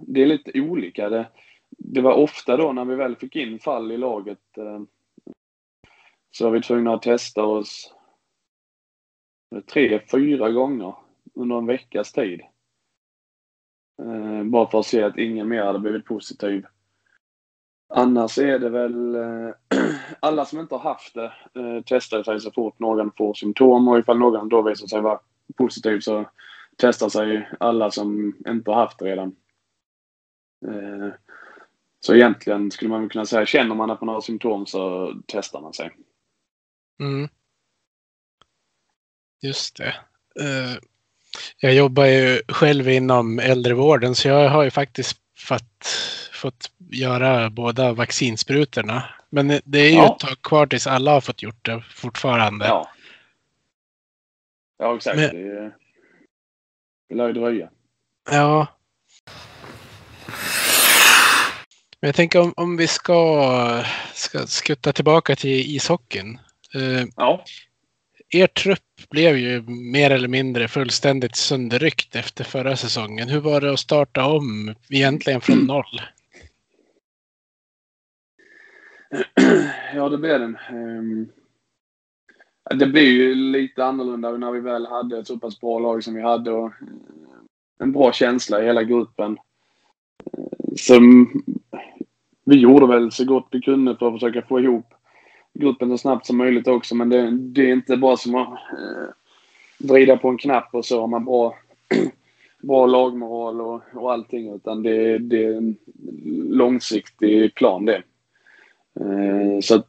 [0.07, 1.09] det är lite olika.
[1.09, 1.27] Det,
[1.85, 4.81] det var ofta då när vi väl fick in fall i laget eh,
[6.31, 7.95] så var vi tvungna att testa oss
[9.73, 10.95] tre, fyra gånger
[11.35, 12.41] under en veckas tid.
[14.03, 16.67] Eh, bara för att se att ingen mer hade blivit positiv.
[17.89, 19.51] Annars är det väl eh,
[20.21, 23.99] alla som inte har haft det eh, testar sig så fort någon får symptom och
[23.99, 25.21] ifall någon då visar sig vara
[25.57, 26.31] positiv så
[26.77, 29.37] testar sig alla som inte har haft det redan.
[30.67, 31.13] Eh,
[32.01, 35.73] så egentligen skulle man kunna säga, känner man att man har symptom så testar man
[35.73, 35.91] sig.
[37.01, 37.29] Mm.
[39.43, 39.95] Just det.
[40.41, 40.79] Uh,
[41.57, 45.87] jag jobbar ju själv inom äldrevården så jag har ju faktiskt fått,
[46.33, 49.05] fått göra båda vaccinsprutorna.
[49.29, 50.13] Men det är ju ja.
[50.15, 52.67] ett tag kvar tills alla har fått gjort det fortfarande.
[52.67, 52.91] Ja,
[54.79, 55.17] ja exakt.
[55.17, 55.73] Men, det,
[57.09, 57.71] det lär ju dröja.
[58.31, 58.67] Ja,
[62.01, 63.85] Men jag tänker om, om vi ska,
[64.15, 66.39] ska skutta tillbaka till ishockeyn.
[66.77, 67.45] Uh, ja.
[68.33, 73.29] Er trupp blev ju mer eller mindre fullständigt sönderryckt efter förra säsongen.
[73.29, 76.01] Hur var det att starta om egentligen från noll?
[79.95, 80.59] Ja, det blev den.
[80.73, 81.29] Um,
[82.75, 86.15] det blev ju lite annorlunda när vi väl hade ett så pass bra lag som
[86.15, 86.73] vi hade och
[87.79, 89.39] en bra känsla i hela gruppen
[90.77, 91.27] sen,
[92.45, 94.95] vi gjorde väl så gott vi kunde för att försöka få ihop
[95.55, 96.95] gruppen så snabbt som möjligt också.
[96.95, 99.09] Men det, det är inte bara som att eh,
[99.79, 101.55] vrida på en knapp och så har man bra
[102.63, 105.77] bra lagmoral och, och allting utan det, det är en
[106.49, 108.03] långsiktig plan det.
[109.01, 109.89] Eh, så att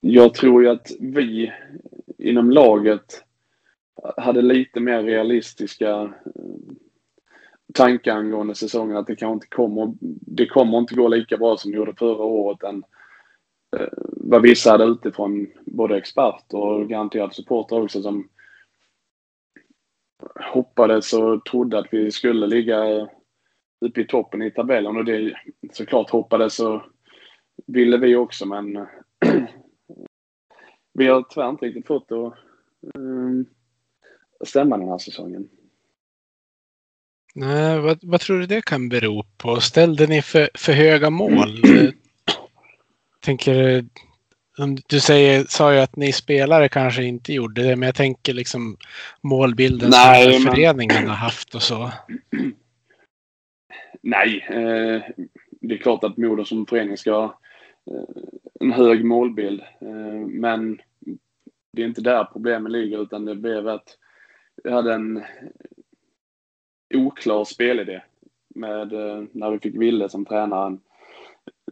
[0.00, 1.52] jag tror ju att vi
[2.18, 3.24] inom laget
[4.16, 6.10] hade lite mer realistiska eh,
[7.76, 8.96] tankar angående säsongen.
[8.96, 12.24] Att det kanske inte kommer, det kommer inte gå lika bra som det gjorde förra
[12.24, 12.84] året än
[13.76, 18.28] eh, vad vissa hade utifrån, både experter och garanterat supportrar också som
[20.52, 23.08] hoppades och trodde att vi skulle ligga eh,
[23.80, 25.34] uppe i toppen i tabellen och det
[25.72, 26.82] såklart hoppades och
[27.66, 28.74] ville vi också men
[30.92, 32.34] vi har tyvärr inte riktigt fått det att
[32.94, 33.46] um,
[34.44, 35.48] stämma den här säsongen.
[37.38, 39.60] Nej, vad, vad, tror du det kan bero på?
[39.60, 41.62] Ställde ni för, för höga mål?
[43.20, 43.84] tänker,
[44.88, 48.76] du säger, sa ju att ni spelare kanske inte gjorde det, men jag tänker liksom
[49.20, 50.54] målbilden Nej, som men...
[50.54, 51.92] föreningen har haft och så.
[54.02, 55.02] Nej, eh,
[55.60, 57.40] det är klart att Modo som förening ska ha
[57.90, 58.24] eh,
[58.60, 59.60] en hög målbild.
[59.60, 60.80] Eh, men
[61.72, 63.96] det är inte där problemet ligger utan det blev att
[64.64, 65.22] vi hade en
[66.94, 68.02] oklar spelidé
[68.48, 70.78] med eh, när vi fick Ville som tränare.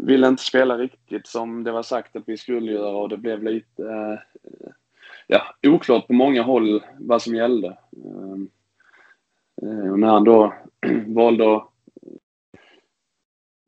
[0.01, 3.43] Ville inte spela riktigt som det var sagt att vi skulle göra och det blev
[3.43, 4.19] lite eh,
[5.27, 7.77] ja, oklart på många håll vad som gällde.
[7.97, 8.49] Ehm,
[9.63, 10.55] eh, och när han då
[11.07, 11.71] valde att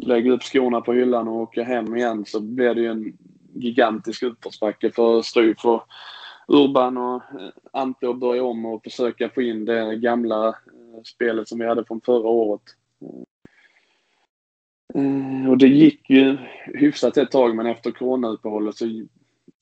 [0.02, 3.18] lägga upp skorna på hyllan och åka hem igen så blev det ju en
[3.54, 5.87] gigantisk uppförsbacke för Stryf och
[6.48, 10.56] Urban och eh, Ante att börja om och försöka få in det gamla
[11.04, 12.62] spelet som vi hade från förra året.
[14.94, 19.06] Eh, och det gick ju hyfsat ett tag men efter coronauppehållet så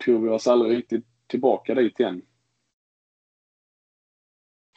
[0.04, 2.22] tog vi oss aldrig riktigt tillbaka dit igen.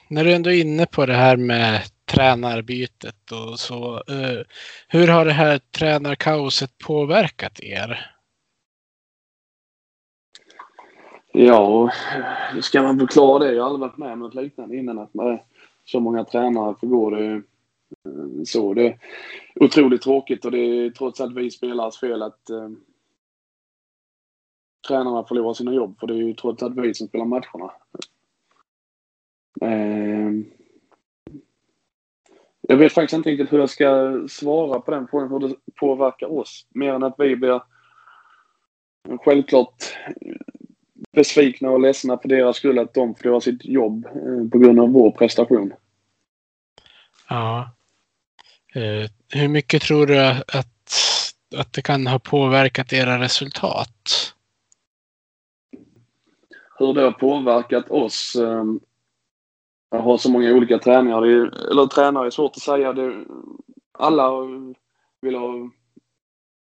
[0.10, 4.04] När du ändå är inne på det här med tränarbytet och så.
[4.88, 8.18] Hur har det här tränarkaoset påverkat er?
[11.40, 11.92] Ja,
[12.62, 13.54] ska man förklara det?
[13.54, 15.00] Jag har aldrig varit med om något liknande innan.
[15.00, 15.40] Att man,
[15.92, 18.74] så många tränare förgår det eh, så.
[18.74, 19.00] Det är
[19.56, 22.70] otroligt tråkigt och det är trots allt vi spelares fel att eh,
[24.88, 26.00] tränarna förlorar sina jobb.
[26.00, 27.72] För det är ju trots allt vi som spelar matcherna.
[29.62, 30.32] Eh,
[32.62, 36.28] jag vet faktiskt inte riktigt hur jag ska svara på den frågan, hur det påverkar
[36.28, 36.68] oss.
[36.70, 37.62] Mer än att vi blir
[39.24, 39.76] självklart
[41.18, 44.90] besvikna och ledsna för deras skull att de förlorar sitt jobb eh, på grund av
[44.90, 45.74] vår prestation.
[47.30, 47.72] Ja.
[48.76, 50.94] Eh, hur mycket tror du att,
[51.56, 54.34] att det kan ha påverkat era resultat?
[56.80, 58.36] Hur det har påverkat oss?
[58.36, 58.64] Eh,
[59.90, 61.26] jag har så många olika träningar.
[61.26, 62.94] Är, eller tränare är svårt att säga.
[62.94, 63.26] Det,
[63.92, 64.32] alla
[65.22, 65.70] vill ha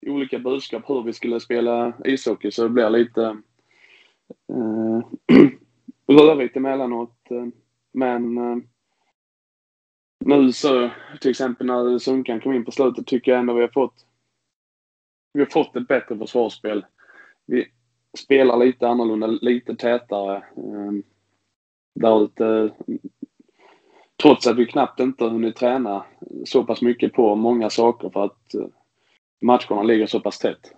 [0.06, 3.38] olika budskap hur vi skulle spela ishockey så det blir lite
[4.50, 5.02] Eh,
[6.08, 7.32] rörigt emellanåt.
[7.32, 7.46] Eh,
[7.94, 8.58] men eh,
[10.20, 10.90] nu så,
[11.22, 14.06] till exempel när Sunkan kom in på slutet, tycker jag ändå vi har fått
[15.36, 16.86] vi har fått ett bättre försvarsspel.
[17.46, 17.68] Vi
[18.18, 20.92] spelar lite annorlunda, lite tätare eh,
[21.96, 22.74] där ute.
[24.22, 26.06] Trots att vi knappt inte har hunnit träna
[26.46, 28.68] så pass mycket på många saker för att eh,
[29.42, 30.74] matcherna ligger så pass tätt.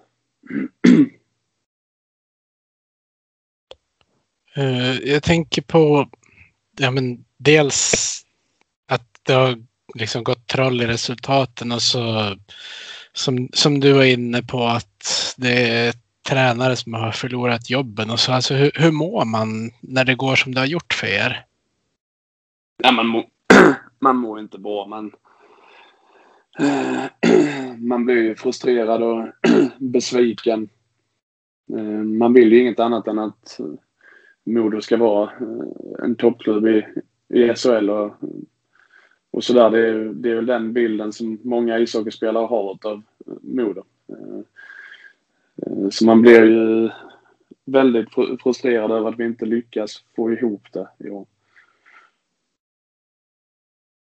[4.57, 6.09] Eh, jag tänker på
[6.77, 8.03] ja, men dels
[8.87, 9.55] att det har
[9.95, 12.35] liksom gått troll i resultaten och så
[13.13, 15.93] som, som du var inne på att det är
[16.29, 18.31] tränare som har förlorat jobben och så.
[18.31, 21.45] Alltså hur, hur mår man när det går som det har gjort för er?
[22.83, 23.25] Nej, man, mår,
[23.99, 24.85] man mår inte bra.
[24.85, 25.11] Man,
[27.87, 29.27] man blir ju frustrerad och
[29.77, 30.69] besviken.
[31.73, 33.59] Eh, man vill ju inget annat än att
[34.47, 36.85] Modo ska vara eh, en toppklubb i,
[37.29, 38.11] i SHL och,
[39.31, 39.69] och sådär.
[39.69, 43.83] Det, är, det är väl den bilden som många ishockeyspelare har av eh, Modo.
[44.09, 46.89] Eh, så man blir ju
[47.65, 48.09] väldigt
[48.43, 51.25] frustrerad över att vi inte lyckas få ihop det i år.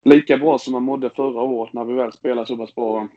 [0.05, 3.07] Lika bra som man mådde förra året när vi väl spelade så pass bra.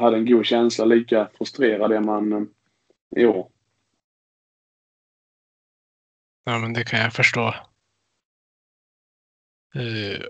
[0.00, 0.84] Hade en god känsla.
[0.84, 2.48] Lika frustrerad är man
[3.16, 3.48] i år.
[6.44, 7.54] Ja, men det kan jag förstå.
[9.76, 10.20] Uh,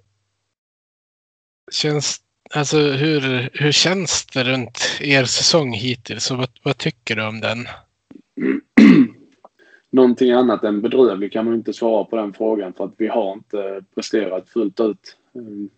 [1.73, 2.21] känns,
[2.55, 7.41] alltså hur, hur känns det runt er säsong hittills och vad, vad tycker du om
[7.41, 7.67] den?
[9.91, 13.33] någonting annat än bedrövlig kan man inte svara på den frågan för att vi har
[13.33, 15.17] inte presterat fullt ut.
[15.35, 15.71] Mm.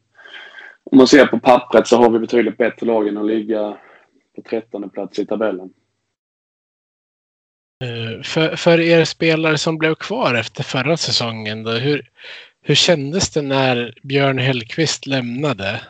[0.85, 3.77] Om man ser på pappret så har vi betydligt bättre lag än att ligga
[4.37, 5.73] på trettonde plats i tabellen.
[7.83, 12.11] Eh, för, för er spelare som blev kvar efter förra säsongen, då, hur,
[12.61, 15.81] hur kändes det när Björn Hellqvist lämnade?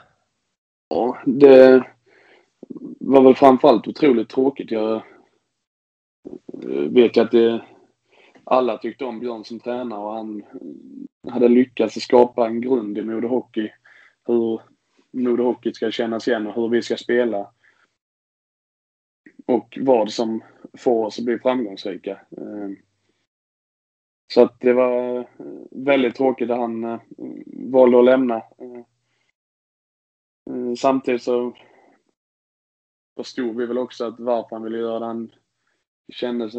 [0.89, 1.85] Ja, det
[3.01, 4.71] var väl framförallt otroligt tråkigt.
[4.71, 4.95] Jag
[6.63, 7.65] eh, vet ju att det,
[8.45, 10.43] alla tyckte om Björn som tränare och han
[11.31, 13.71] hade lyckats skapa en grund i Modo Hockey.
[14.27, 14.61] Hur
[15.13, 17.51] Modo Hockey ska kännas igen och hur vi ska spela.
[19.47, 20.43] Och vad som
[20.79, 22.11] får oss att bli framgångsrika.
[22.11, 22.71] Eh,
[24.35, 25.25] så att det var eh,
[25.71, 27.01] väldigt tråkigt att han eh,
[27.47, 28.43] valde att lämna.
[30.79, 31.57] Samtidigt så
[33.17, 35.07] förstod vi väl också att varför han ville göra det.
[35.07, 35.33] Han
[36.13, 36.51] kände,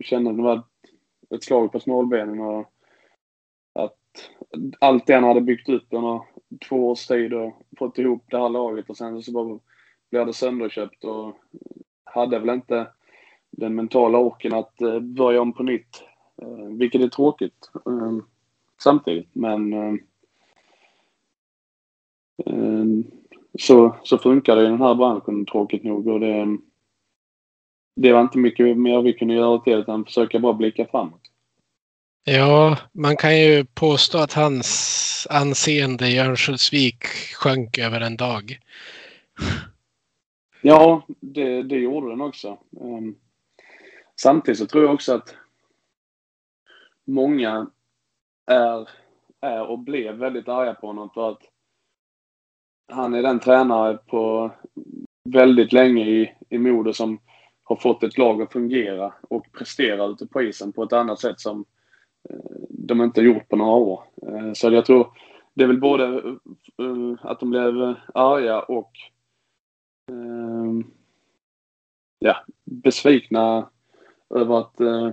[0.00, 0.62] kände att det var
[1.30, 2.72] ett slag på smålbenen och
[3.72, 4.30] att
[4.78, 6.20] allt det han hade byggt upp under
[6.68, 9.58] två års tid och fått ihop det här laget och sen så bara
[10.10, 11.36] blev det sönderköpt och
[12.04, 12.86] hade väl inte
[13.52, 16.02] den mentala orken att eh, börja om på nytt.
[16.42, 18.24] Eh, vilket är tråkigt eh,
[18.82, 19.28] samtidigt.
[19.32, 19.72] Men
[23.58, 26.08] så, så funkar det i den här branschen tråkigt nog.
[26.08, 26.58] Och det,
[27.96, 31.20] det var inte mycket mer vi kunde göra till än försöka bara blicka framåt.
[32.24, 38.58] Ja, man kan ju påstå att hans anseende i Örnsköldsvik sjönk över en dag.
[40.62, 42.58] Ja, det, det gjorde den också.
[44.22, 45.36] Samtidigt så tror jag också att
[47.04, 47.70] många
[48.46, 48.88] är,
[49.40, 51.42] är och blev väldigt arga på honom för att
[52.92, 54.50] han är den tränare på
[55.24, 57.18] väldigt länge i, i Modo som
[57.62, 61.40] har fått ett lag att fungera och prestera ute på isen på ett annat sätt
[61.40, 61.64] som
[62.30, 62.36] eh,
[62.68, 64.04] de inte gjort på några år.
[64.26, 65.12] Eh, så jag tror
[65.54, 66.04] det är väl både
[66.78, 68.92] eh, att de blev arga och
[72.18, 73.68] ja, besvikna
[74.36, 75.10] över att, eh,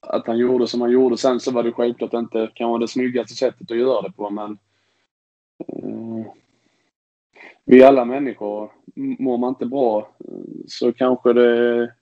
[0.00, 1.16] att han gjorde som han gjorde.
[1.16, 4.58] Sen så var det självklart inte kanske det snyggaste sättet att göra det på men
[5.68, 6.26] eh,
[7.64, 8.70] vi är alla människor.
[8.94, 10.34] Mår man inte bra eh,
[10.68, 11.48] så kanske det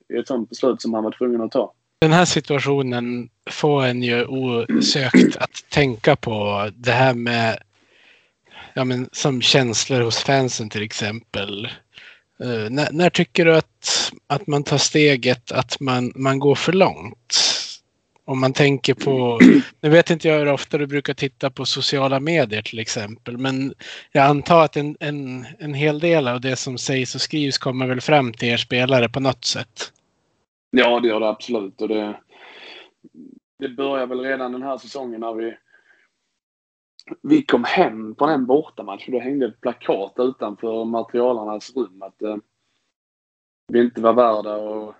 [0.09, 1.73] är ett sånt beslut som han var tvungen att ta.
[2.01, 7.57] Den här situationen får en ju osökt att tänka på det här med
[8.73, 11.67] ja, men, som känslor hos fansen till exempel.
[12.41, 16.73] Uh, när, när, tycker du att, att man tar steget att man, man går för
[16.73, 17.39] långt?
[18.25, 19.39] Om man tänker på,
[19.81, 23.73] nu vet inte jag hur ofta du brukar titta på sociala medier till exempel, men
[24.11, 27.87] jag antar att en, en, en hel del av det som sägs och skrivs kommer
[27.87, 29.91] väl fram till er spelare på något sätt?
[30.71, 31.81] Ja, det gör det absolut.
[31.81, 32.19] Och det,
[33.59, 35.53] det börjar väl redan den här säsongen när vi
[37.21, 42.21] vi kom hem på en bortamatch och då hängde ett plakat utanför materialarnas rum att
[42.21, 42.37] eh,
[43.67, 44.95] vi inte var värda att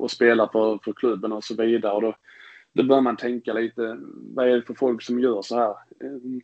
[0.00, 1.92] eh, spela för, för klubben och så vidare.
[1.92, 2.14] Och då,
[2.72, 3.98] då bör man tänka lite,
[4.34, 5.76] vad är det för folk som gör så här?
[6.00, 6.40] Ehm,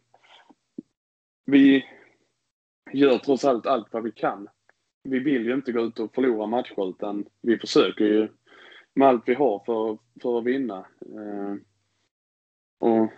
[1.44, 1.84] vi
[2.92, 4.49] gör trots allt allt vad vi kan.
[5.03, 8.28] Vi vill ju inte gå ut och förlora matcher utan vi försöker ju
[8.94, 10.86] med allt vi har för, för att vinna.
[11.01, 11.55] Eh,
[12.78, 13.12] och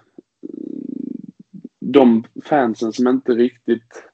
[1.81, 4.05] de fansen som inte riktigt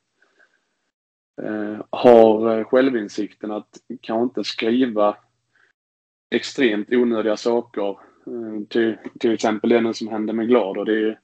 [1.43, 5.17] eh, har eh, självinsikten att kanske inte skriva
[6.31, 7.89] extremt onödiga saker.
[8.27, 10.79] Eh, till, till exempel det som hände med Glad.
[10.79, 11.19] Och det,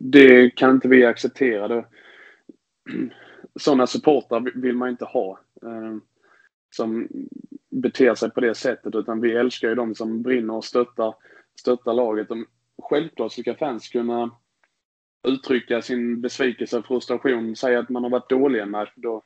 [0.00, 1.68] det kan inte vi acceptera.
[1.68, 1.84] Det,
[3.56, 5.40] sådana supportrar vill man inte ha.
[5.62, 5.96] Eh,
[6.70, 7.08] som
[7.70, 8.94] beter sig på det sättet.
[8.94, 11.14] Utan vi älskar ju de som brinner och stöttar,
[11.60, 12.28] stöttar laget.
[12.28, 12.46] De,
[12.82, 14.30] självklart ska fans kunna
[15.24, 19.22] uttrycka sin besvikelse och frustration, säga att man har varit dålig en match, då,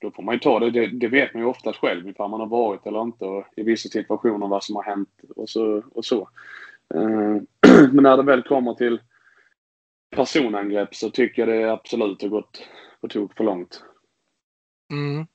[0.00, 0.70] då får man ju ta det.
[0.70, 0.86] det.
[0.86, 1.08] det.
[1.08, 4.48] vet man ju oftast själv ifall man har varit eller inte och i vissa situationer
[4.48, 5.82] vad som har hänt och så.
[5.92, 6.28] Och så.
[6.94, 7.36] Eh,
[7.92, 9.00] men när det väl kommer till
[10.16, 12.62] personangrepp så tycker jag det absolut har gått
[13.00, 13.82] på tok för långt.
[14.92, 15.26] Mm.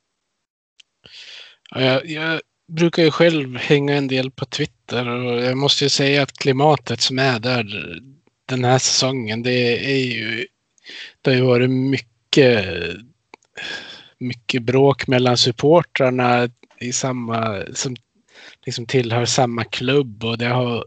[1.70, 5.88] Ja, jag, jag, brukar ju själv hänga en del på Twitter och jag måste ju
[5.88, 7.64] säga att klimatet som är där
[8.46, 9.42] den här säsongen.
[9.42, 10.46] Det är ju,
[11.22, 12.66] det har ju varit mycket,
[14.18, 16.48] mycket bråk mellan supportrarna
[16.80, 17.96] i samma, som
[18.66, 20.84] liksom tillhör samma klubb och det har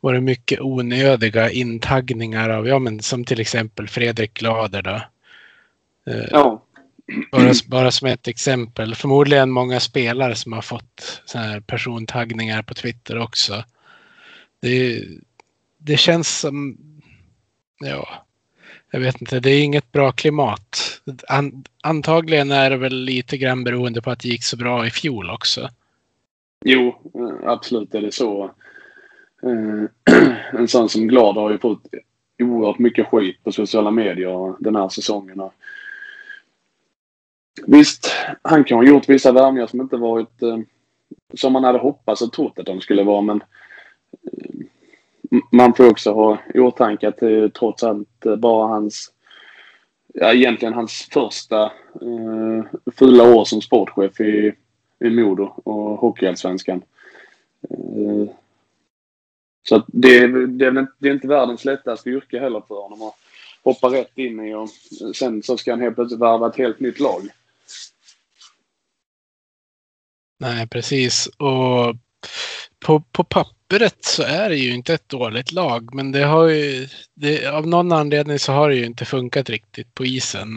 [0.00, 5.00] varit mycket onödiga intaggningar av, ja men som till exempel Fredrik Glader då.
[6.12, 6.64] Eh, ja.
[7.32, 8.94] Bara, bara som ett exempel.
[8.94, 13.64] Förmodligen många spelare som har fått så här persontaggningar på Twitter också.
[14.60, 15.04] det,
[15.78, 16.76] det känns som,
[17.80, 18.08] ja,
[18.90, 21.00] jag vet inte, det är inget bra klimat.
[21.28, 24.90] An, antagligen är det väl lite grann beroende på att det gick så bra i
[24.90, 25.68] fjol också.
[26.64, 26.94] Jo,
[27.44, 28.44] absolut är det så.
[29.42, 30.14] Eh,
[30.60, 31.82] en sån som Glad har ju fått
[32.42, 35.50] oerhört mycket skit på sociala medier den här säsongen.
[37.66, 38.12] Visst,
[38.42, 40.58] han kan ha gjort vissa värvningar som inte varit eh,
[41.34, 43.42] som man hade hoppats och trott att de skulle vara men
[44.32, 44.66] eh,
[45.50, 49.12] man får också ha i åtanke att det är trots allt eh, bara hans,
[50.14, 51.62] ja egentligen hans första
[52.00, 52.64] eh,
[52.96, 54.54] fula år som sportchef i,
[55.00, 56.82] i Modo och Hockeyallsvenskan.
[57.70, 58.34] Eh,
[59.68, 63.14] så det, det, det är inte världens lättaste yrke heller för honom att
[63.62, 64.68] hoppa rätt in i och
[65.14, 67.22] sen så ska han helt plötsligt värva ett helt nytt lag.
[70.38, 71.26] Nej, precis.
[71.26, 71.96] Och
[72.78, 73.59] på, på pappret
[74.00, 77.92] så är det ju inte ett dåligt lag, men det har ju, det, av någon
[77.92, 80.48] anledning så har det ju inte funkat riktigt på isen.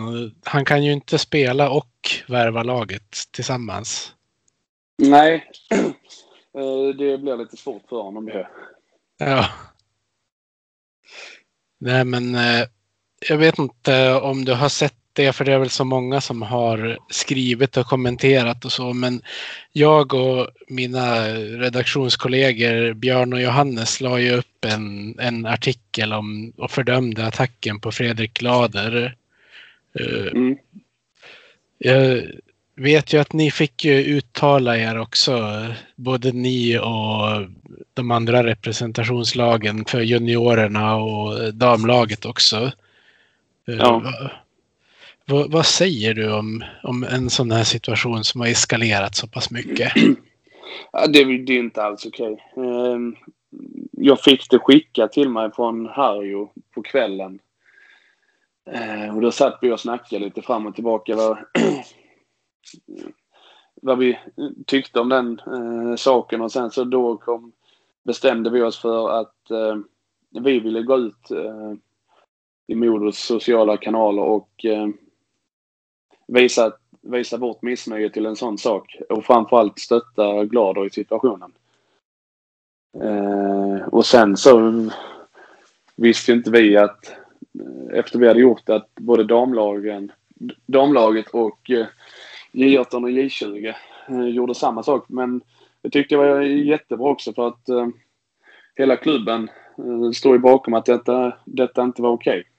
[0.43, 1.89] Han kan ju inte spela och
[2.27, 4.13] värva laget tillsammans.
[4.97, 5.49] Nej,
[6.57, 8.47] eh, det blir lite svårt för honom det.
[9.17, 9.49] Ja.
[11.79, 12.65] Nej, men eh,
[13.29, 16.41] jag vet inte om du har sett det, för det är väl så många som
[16.41, 18.93] har skrivit och kommenterat och så.
[18.93, 19.21] Men
[19.71, 26.71] jag och mina redaktionskollegor Björn och Johannes la ju upp en, en artikel om och
[26.71, 29.15] fördömde attacken på Fredrik Glader.
[29.99, 30.57] Eh, mm.
[31.77, 32.21] Jag
[32.75, 37.47] vet ju att ni fick ju uttala er också, både ni och
[37.93, 42.71] de andra representationslagen för juniorerna och damlaget också.
[43.67, 44.13] Eh, ja.
[45.25, 49.51] Vad, vad, säger du om, om en sån här situation som har eskalerat så pass
[49.51, 49.93] mycket?
[50.91, 52.45] Ja, det, det är inte alls okej.
[52.55, 53.11] Okay.
[53.91, 57.39] Jag fick det skickat till mig från Harjo på kvällen.
[58.65, 61.37] Ehm, och då satt vi och snackade lite fram och tillbaka vad,
[63.81, 64.19] vad vi
[64.65, 67.51] tyckte om den eh, saken och sen så då kom,
[68.03, 69.77] bestämde vi oss för att eh,
[70.29, 71.73] vi ville gå ut eh,
[72.67, 74.87] i Modos sociala kanaler och eh,
[76.27, 76.71] visa,
[77.01, 78.97] visa vårt missnöje till en sån sak.
[79.09, 81.51] Och framförallt stötta Glader i situationen.
[83.01, 84.73] Eh, och sen så
[85.95, 87.09] visste inte vi att
[87.59, 90.11] eh, efter vi hade gjort det att både damlagen,
[90.65, 91.85] damlaget och eh,
[92.51, 93.73] J18 och J20
[94.09, 95.05] eh, gjorde samma sak.
[95.07, 95.41] Men
[95.81, 97.87] jag tyckte det var jättebra också för att eh,
[98.75, 102.39] hela klubben eh, står ju bakom att detta, detta inte var okej.
[102.39, 102.49] Okay.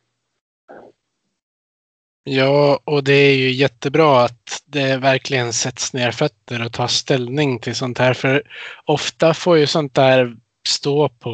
[2.24, 7.58] Ja, och det är ju jättebra att det verkligen sätts ner fötter och tar ställning
[7.58, 8.14] till sånt här.
[8.14, 8.42] För
[8.84, 10.36] ofta får ju sånt där
[10.68, 11.30] stå på,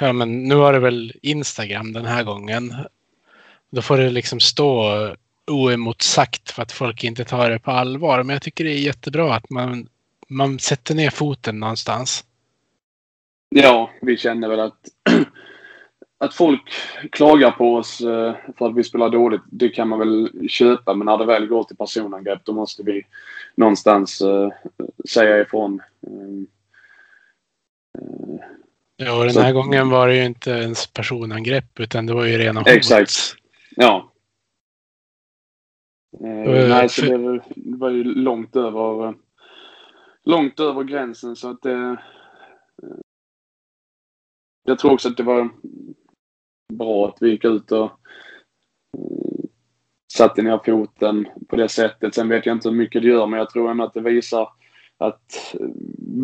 [0.00, 2.74] ja men nu har det väl Instagram den här gången.
[3.70, 4.92] Då får det liksom stå
[5.46, 8.22] oemotsagt för att folk inte tar det på allvar.
[8.22, 9.88] Men jag tycker det är jättebra att man,
[10.28, 12.24] man sätter ner foten någonstans.
[13.48, 14.78] Ja, vi känner väl att
[16.22, 16.72] att folk
[17.12, 20.94] klagar på oss eh, för att vi spelar dåligt, det kan man väl köpa.
[20.94, 23.02] Men när det väl går till personangrepp, då måste vi
[23.54, 24.48] någonstans uh,
[25.08, 25.82] säga ifrån.
[26.06, 26.44] Uh,
[28.96, 29.52] ja, den här så.
[29.52, 32.68] gången var det ju inte ens personangrepp, utan det var ju rena hot.
[32.68, 33.12] Exakt.
[33.76, 34.12] Ja.
[36.20, 39.14] Uh, nej, så det var, det var ju långt över,
[40.24, 41.96] långt över gränsen så att det...
[44.64, 45.50] Jag tror också att det var
[46.72, 49.44] bra att vi gick ut och eh,
[50.12, 52.14] satte ner foten på det sättet.
[52.14, 54.48] Sen vet jag inte hur mycket det gör, men jag tror ändå att det visar
[54.98, 55.68] att eh,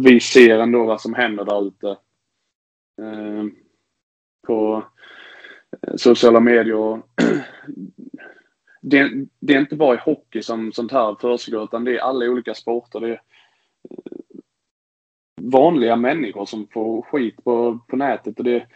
[0.03, 1.89] vi ser ändå vad som händer där ute.
[3.03, 3.45] Eh,
[4.47, 4.85] på
[5.87, 7.03] eh, sociala medier.
[8.81, 12.27] Det, det, är inte bara i hockey som sånt här försiggår, utan det är alla
[12.27, 13.01] olika sporter.
[13.01, 13.21] Det är
[15.41, 18.67] vanliga människor som får skit på, på nätet och det,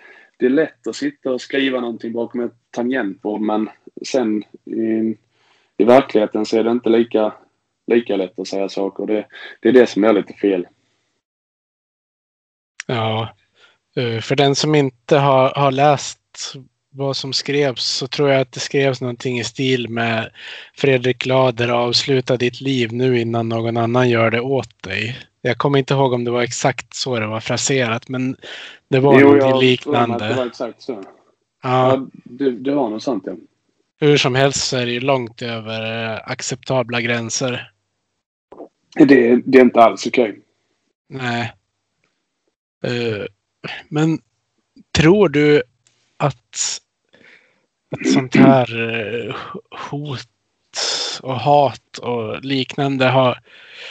[0.43, 3.69] det är lätt att sitta och skriva någonting bakom ett tangentbord men
[4.07, 5.17] sen i,
[5.77, 7.35] i verkligheten så är det inte lika,
[7.87, 9.07] lika lätt att säga saker.
[9.07, 9.27] Det,
[9.61, 10.67] det är det som är lite fel.
[12.87, 13.35] Ja,
[13.97, 16.55] eh, för den som inte har, har läst
[16.91, 20.31] vad som skrevs så tror jag att det skrevs någonting i stil med
[20.75, 25.17] Fredrik Lader avsluta ditt liv nu innan någon annan gör det åt dig.
[25.43, 28.37] Jag kommer inte ihåg om det var exakt så det var fraserat, men
[28.89, 30.29] det var jo, något liknande.
[30.29, 30.93] det var exakt så.
[31.63, 33.33] Ja, ja det, det var något sånt ja.
[34.01, 37.73] Hur som helst så är det ju långt över eh, acceptabla gränser.
[38.95, 40.31] Det, det är inte alls okej.
[40.31, 40.41] Okay.
[41.09, 41.53] Nej.
[42.87, 43.27] Uh,
[43.89, 44.19] men
[44.93, 45.63] Tror du
[46.17, 46.81] att
[48.01, 49.37] ett sånt här eh,
[49.91, 50.29] hot
[51.23, 53.39] och hat och liknande har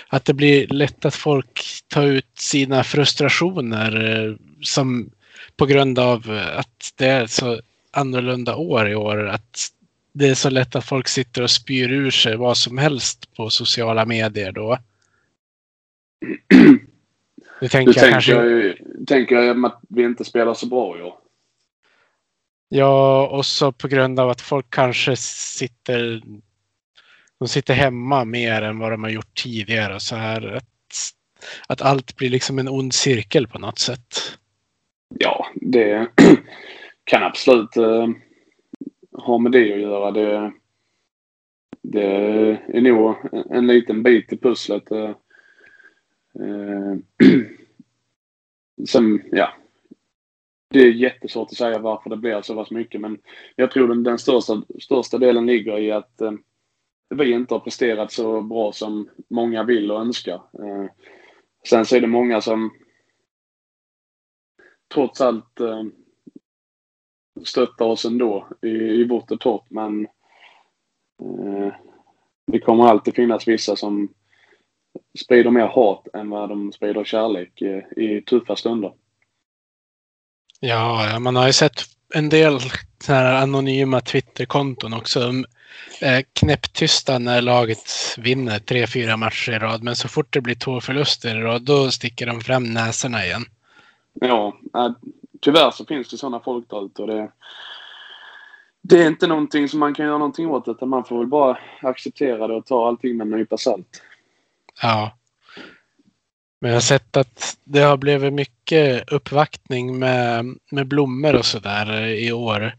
[0.07, 5.11] att det blir lätt att folk tar ut sina frustrationer eh, som
[5.57, 7.61] på grund av att det är så
[7.91, 9.27] annorlunda år i år.
[9.27, 9.67] Att
[10.13, 13.49] det är så lätt att folk sitter och spyr ur sig vad som helst på
[13.49, 14.77] sociala medier då.
[17.59, 18.75] Du tänker, tänker, kanske...
[19.07, 21.13] tänker jag att vi inte spelar så bra i år?
[22.69, 26.21] Ja, och så på grund av att folk kanske sitter
[27.41, 29.99] de sitter hemma mer än vad de har gjort tidigare.
[29.99, 30.63] Så här att,
[31.67, 34.37] att allt blir liksom en ond cirkel på något sätt.
[35.19, 36.07] Ja, det
[37.03, 38.07] kan absolut uh,
[39.11, 40.11] ha med det att göra.
[40.11, 40.51] Det,
[41.81, 42.05] det
[42.73, 43.15] är nog
[43.49, 44.91] en liten bit i pusslet.
[44.91, 45.15] Uh,
[46.39, 46.97] uh,
[48.87, 49.53] sen, ja.
[50.69, 53.19] Det är jättesvårt att säga varför det blir så pass mycket men
[53.55, 56.31] jag tror den, den största, största delen ligger i att eh,
[57.12, 60.36] vi inte har presterat så bra som många vill och önskar.
[60.36, 60.86] Eh,
[61.70, 62.74] sen så är det många som
[64.93, 65.84] trots allt eh,
[67.45, 70.07] stöttar oss ändå i, i vårt och torrt men
[71.22, 71.74] eh,
[72.47, 74.14] det kommer alltid finnas vissa som
[75.20, 78.93] sprider mer hat än vad de sprider kärlek i, i tuffa stunder.
[80.59, 81.82] Ja, man har ju sett
[82.14, 82.59] en del
[83.07, 85.20] här anonyma Twitterkonton också
[86.34, 89.84] knäpptysta när laget vinner tre, fyra matcher i rad.
[89.84, 93.45] Men så fort det blir två förluster i rad, då sticker de fram näsorna igen.
[94.13, 94.91] Ja, äh,
[95.41, 97.32] tyvärr så finns det sådana folk där ute och det,
[98.82, 101.57] det är inte någonting som man kan göra någonting åt utan man får väl bara
[101.82, 104.01] acceptera det och ta allting med en nypa salt.
[104.82, 105.17] Ja.
[106.59, 112.05] Men jag har sett att det har blivit mycket uppvaktning med, med blommor och sådär
[112.05, 112.76] i år.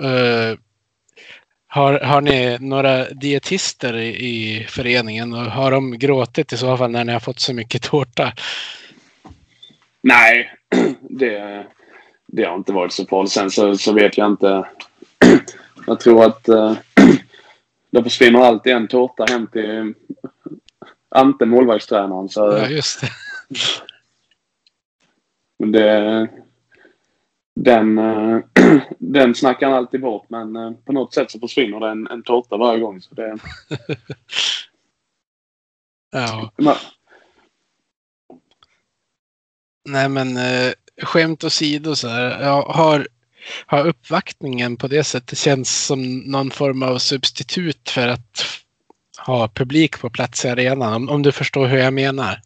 [0.00, 0.58] Uh,
[1.68, 6.90] har, har ni några dietister i, i föreningen och har de gråtit i så fall
[6.90, 8.32] när ni har fått så mycket tårta?
[10.02, 10.52] Nej,
[11.00, 11.66] det,
[12.26, 13.32] det har inte varit så farligt.
[13.32, 14.68] Sen så, så vet jag inte.
[15.86, 16.72] Jag tror att uh,
[17.90, 19.94] det försvinner alltid en tårta hem till
[21.08, 22.28] Ante, målvaktstränaren.
[22.28, 23.08] Så, ja, just det.
[25.58, 26.28] Men det,
[27.56, 28.38] den, eh,
[28.98, 32.22] den snackar han alltid bort men eh, på något sätt så försvinner det en, en
[32.22, 33.00] tårta varje gång.
[33.00, 33.38] Så det...
[36.12, 36.52] ja.
[39.88, 42.42] Nej men eh, skämt åsido så här.
[42.42, 43.08] Jag har,
[43.66, 48.44] har uppvaktningen på det sättet känts som någon form av substitut för att
[49.18, 50.94] ha publik på plats i arenan.
[50.94, 52.40] Om, om du förstår hur jag menar.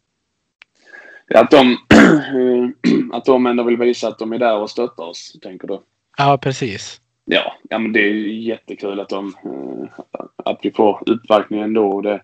[1.33, 1.77] Att de,
[3.13, 5.79] att de ändå vill visa att de är där och stöttar oss, tänker du?
[6.17, 7.01] Ja, precis.
[7.25, 9.99] Ja, ja men det är jättekul att, de, eh,
[10.35, 12.01] att vi får uppvaktning ändå.
[12.01, 12.21] Det,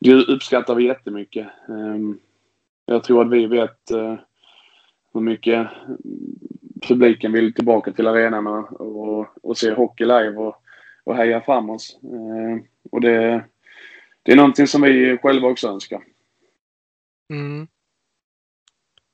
[0.00, 1.46] det uppskattar vi jättemycket.
[1.68, 2.18] Ehm,
[2.86, 4.14] jag tror att vi vet eh,
[5.14, 5.68] hur mycket
[6.88, 10.56] publiken vill tillbaka till arenan och, och, se hockey live och,
[11.04, 11.98] och heja fram oss.
[12.02, 13.44] Ehm, och det,
[14.22, 16.00] det är någonting som vi själva också önskar.
[17.30, 17.68] Mm.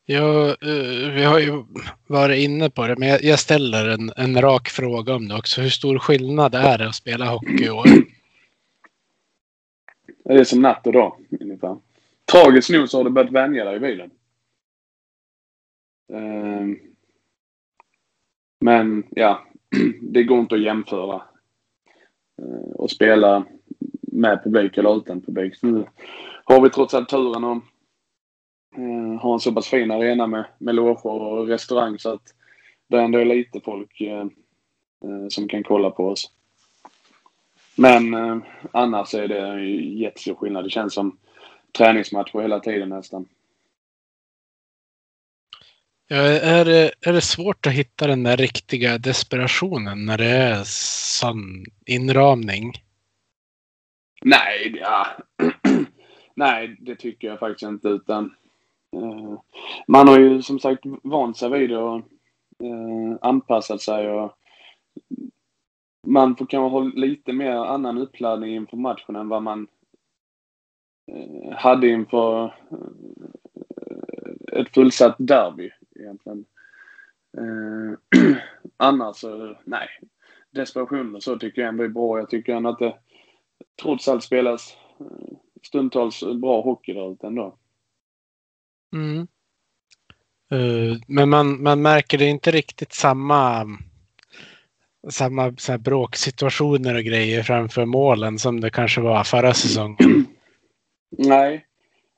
[0.04, 1.64] Ja, eh, vi har ju
[2.06, 5.60] varit inne på det, men jag ställer en, en rak fråga om det också.
[5.60, 7.86] Hur stor skillnad är det att spela hockey i år?
[10.24, 11.76] Det är som natt och dag ungefär.
[12.32, 14.10] Tragiskt nog så har du börjat vänja dig i bilen.
[16.12, 16.66] Eh,
[18.60, 19.46] men ja,
[20.00, 21.22] det går inte att jämföra.
[22.42, 23.44] Eh, och spela
[24.02, 25.62] med publik eller utan publik.
[25.62, 25.86] Nu
[26.44, 27.62] har vi trots allt turen att
[28.76, 32.34] eh, ha en så pass fin arena med, med loger och restaurang så att
[32.88, 34.26] det ändå är lite folk eh,
[35.04, 36.30] eh, som kan kolla på oss.
[37.76, 38.36] Men eh,
[38.72, 39.64] annars är det
[40.00, 40.64] jättestor skillnad.
[40.64, 41.18] Det känns som
[41.72, 43.28] träningsmatcher hela tiden nästan.
[46.06, 50.62] Ja, är, det, är det svårt att hitta den där riktiga desperationen när det är
[50.64, 52.72] sån inramning?
[54.24, 55.06] Nej, ja.
[56.34, 57.88] Nej, det tycker jag faktiskt inte.
[57.88, 58.34] Utan
[58.92, 59.40] Eh,
[59.86, 61.96] man har ju som sagt vant sig vid det och
[62.64, 64.38] eh, anpassat sig och
[66.06, 69.68] man får kanske ha lite mer annan uppladdning inför matchen än vad man
[71.12, 72.54] eh, hade inför
[74.52, 75.70] ett fullsatt derby
[76.00, 76.44] egentligen.
[78.76, 79.88] annars så, nej.
[80.50, 82.18] Desperation och så tycker jag ändå är bra.
[82.18, 82.94] Jag tycker ändå att det
[83.82, 84.76] trots allt spelas
[85.62, 87.56] stundtals bra hockey där ute ändå.
[88.92, 89.26] Mm.
[90.52, 93.66] Uh, men man, man märker det inte riktigt samma
[95.08, 99.96] samma så här bråksituationer och grejer framför målen som det kanske var förra säsongen.
[101.18, 101.66] Nej,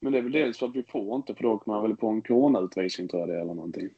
[0.00, 1.96] men det är väl dels för att vi får inte, för då åker man väl
[1.96, 3.88] på en coronautvisning tror jag det eller någonting.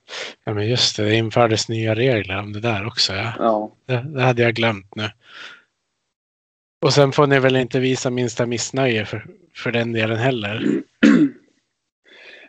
[0.45, 3.13] Ja men just det, det infördes nya regler om det där också.
[3.13, 3.33] Ja.
[3.39, 5.11] Ja, Det, det hade jag glömt nu.
[6.83, 10.83] Och sen får ni väl inte visa minsta missnöje för, för den delen heller.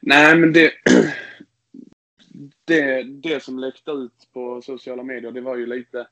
[0.09, 0.71] Nej, men det,
[2.65, 6.07] det, det som läckte ut på sociala medier, det var ju lite,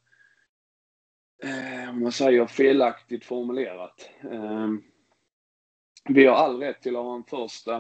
[1.44, 4.10] eh, om man säger felaktigt formulerat.
[4.32, 4.70] Eh,
[6.10, 7.76] vi har all rätt till att ha en första,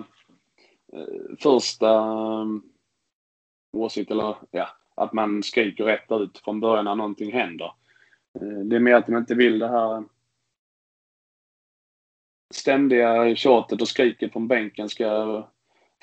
[0.93, 2.45] eh, första eh,
[3.73, 7.71] åsikt, eller ja, att man skriker rätt ut från början när någonting händer.
[8.41, 10.03] Eh, det är mer att man inte vill det här
[12.53, 15.47] ständiga tjatet och skriket från bänken ska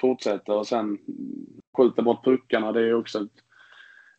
[0.00, 0.98] Fortsätter och sen
[1.76, 2.72] skjuta bort puckarna.
[2.72, 3.44] Det är också ett,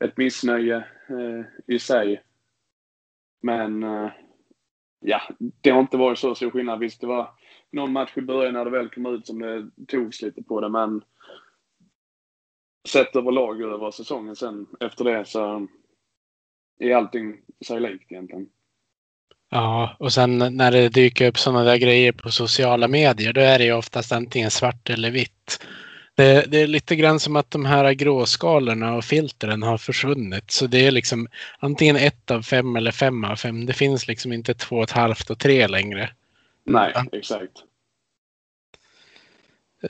[0.03, 0.77] ett missnöje
[1.09, 2.23] eh, i sig.
[3.41, 4.11] Men eh,
[4.99, 6.79] ja, det har inte varit så stor skillnad.
[6.79, 7.29] Visst, det var
[7.71, 10.69] någon match i början när det väl kom ut som det togs lite på det,
[10.69, 11.03] men
[12.87, 15.67] sett överlag över säsongen sen efter det så
[16.79, 18.49] är allting sig likt egentligen.
[19.53, 23.59] Ja, och sen när det dyker upp sådana där grejer på sociala medier, då är
[23.59, 25.65] det ju oftast antingen svart eller vitt.
[26.15, 30.51] Det, det, är lite grann som att de här gråskalorna och filtren har försvunnit.
[30.51, 31.27] Så det är liksom
[31.59, 33.65] antingen ett av fem eller fem av fem.
[33.65, 36.09] Det finns liksom inte två och ett halvt och tre längre.
[36.65, 37.63] Nej, exakt.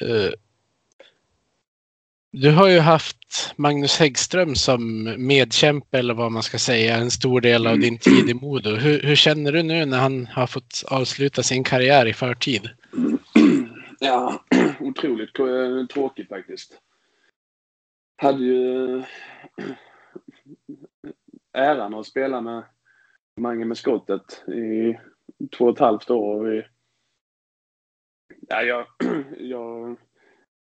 [0.02, 0.30] Eh,
[2.36, 7.42] Du har ju haft Magnus Häggström som medkämpe eller vad man ska säga en stor
[7.42, 8.70] del av din tid i Modo.
[8.76, 12.70] Hur, hur känner du nu när han har fått avsluta sin karriär i förtid?
[14.00, 14.44] Ja,
[14.80, 16.82] otroligt k- tråkigt faktiskt.
[18.18, 18.98] Hade ju
[21.58, 22.64] äran att spela med
[23.42, 25.00] Mange med skottet i
[25.58, 26.36] två och ett halvt år.
[26.36, 26.64] Och vi,
[28.50, 28.86] ja, jag,
[29.40, 29.98] jag,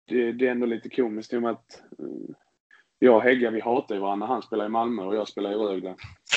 [0.04, 2.34] det, det är ändå lite komiskt i och med att eh,
[2.98, 4.26] jag och Hägga vi hatar ju varandra.
[4.26, 5.94] Han spelar i Malmö och jag spelar i Rögle.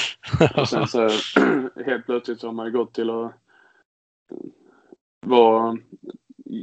[0.58, 1.10] Och sen så
[1.86, 3.34] helt plötsligt så har man ju gått till att
[5.26, 5.78] vara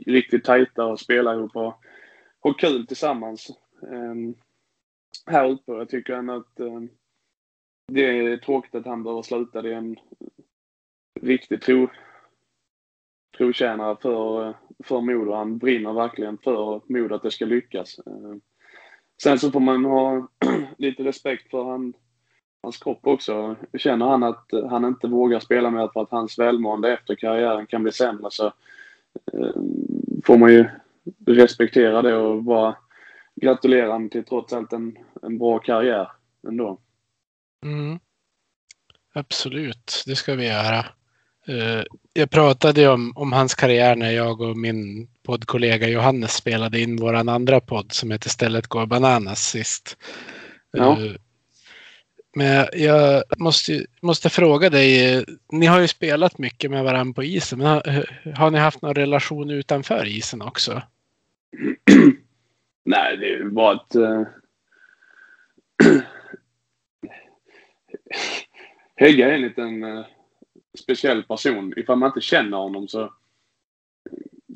[0.07, 1.75] riktigt tajta och spela ihop och
[2.41, 3.51] ha kul tillsammans.
[3.81, 4.35] Um,
[5.27, 5.73] här uppe.
[5.73, 6.91] Jag tycker ändå att um,
[7.93, 9.63] det är tråkigt att han behöver sluta.
[9.63, 9.97] Det är en
[11.21, 11.89] riktig tro,
[13.37, 14.55] trotjänare för,
[14.85, 15.33] för Modo.
[15.33, 17.99] Han brinner verkligen för Modo att det ska lyckas.
[18.07, 18.37] Eh,
[19.23, 20.29] sen så får man ha
[20.79, 21.95] lite respekt för han,
[22.63, 23.57] hans kropp också.
[23.79, 27.83] Känner han att han inte vågar spela mer för att hans välmående efter karriären kan
[27.83, 28.47] bli sämre så
[29.33, 29.55] eh,
[30.25, 30.69] får man ju
[31.27, 32.77] respektera det och bara
[33.35, 36.11] gratulera honom till trots allt en, en bra karriär
[36.49, 36.79] ändå.
[37.65, 37.99] Mm.
[39.15, 40.85] Absolut, det ska vi göra.
[41.49, 41.83] Eh,
[42.13, 47.29] Jag pratade om, om hans karriär när jag och min poddkollega Johannes spelade in våran
[47.29, 49.97] andra podd som heter Stället går bananas sist.
[50.71, 51.01] Ja.
[51.01, 51.13] Eh,
[52.37, 55.23] Men jag måste, måste fråga dig, eh,
[55.53, 58.95] ni har ju spelat mycket med varandra på isen, men har, har ni haft någon
[58.95, 60.83] relation utanför isen också?
[62.85, 63.27] Nej, det
[63.71, 63.97] att...
[63.97, 64.23] Uh...
[68.97, 70.05] Hägga är en liten
[70.79, 71.75] speciell person.
[71.77, 73.13] Ifall man inte känner honom så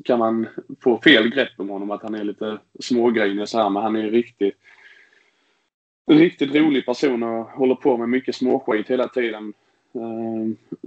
[0.05, 0.47] kan man
[0.83, 1.91] få fel grepp om honom.
[1.91, 3.69] Att han är lite smågrinig så här.
[3.69, 4.55] Men han är en riktigt,
[6.05, 9.53] en riktigt rolig person och håller på med mycket småskit hela tiden.
[9.93, 10.79] Eh,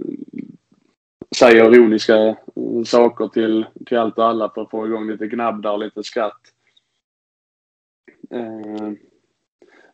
[1.35, 5.61] säger ironiska eh, saker till, till allt och alla för att få igång lite gnabb
[5.61, 6.41] där och lite skratt.
[8.29, 8.91] Eh,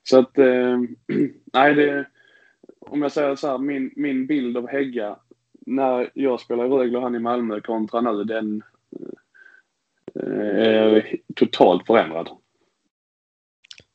[0.03, 0.79] så att, eh,
[1.53, 2.05] nej det,
[2.79, 5.15] om jag säger så här, min, min bild av Hägga
[5.70, 8.63] när jag spelar i Rögle och han i Malmö kontra nu, den
[10.15, 12.30] eh, är totalt förändrad.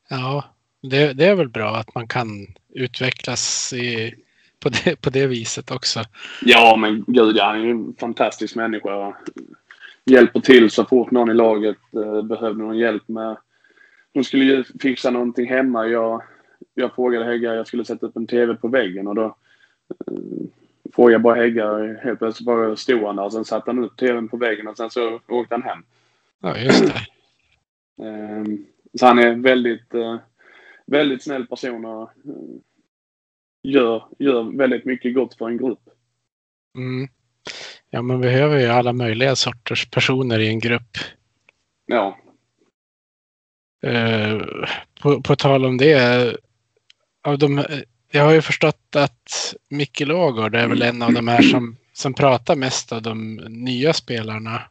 [0.09, 0.45] Ja,
[0.83, 4.14] det, det är väl bra att man kan utvecklas i,
[4.61, 6.01] på, det, på det viset också.
[6.43, 9.16] Ja, men gud han är ju en fantastisk människa.
[10.05, 13.37] Hjälper till så fort någon i laget eh, behövde någon hjälp med
[14.12, 15.87] de skulle ju fixa någonting hemma.
[15.87, 16.22] Jag,
[16.75, 19.25] jag frågade Hägga, jag skulle sätta upp en TV på väggen och då
[20.07, 20.47] eh,
[20.95, 21.99] frågade jag bara Hägga.
[22.03, 24.90] Helt plötsligt bara stod han där sen satte han upp TVn på väggen och sen
[24.90, 25.84] så åkte han hem.
[26.40, 26.95] Ja, just det.
[28.07, 28.45] Eh,
[28.99, 30.16] så han är väldigt, eh,
[30.86, 32.34] väldigt snäll person och eh,
[33.62, 35.88] gör, gör väldigt mycket gott för en grupp.
[36.76, 37.09] Mm.
[37.90, 40.97] Ja, man behöver ju alla möjliga sorters personer i en grupp.
[41.86, 42.18] Ja,
[43.86, 44.66] Uh,
[45.01, 46.36] på, på tal om det.
[47.22, 47.64] Av de,
[48.15, 52.15] jag har ju förstått att Micke Lågård är väl en av de här som, som
[52.15, 54.62] pratar mest av de nya spelarna.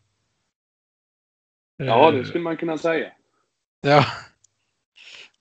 [1.77, 3.11] Ja, det skulle man kunna säga.
[3.81, 4.05] Ja.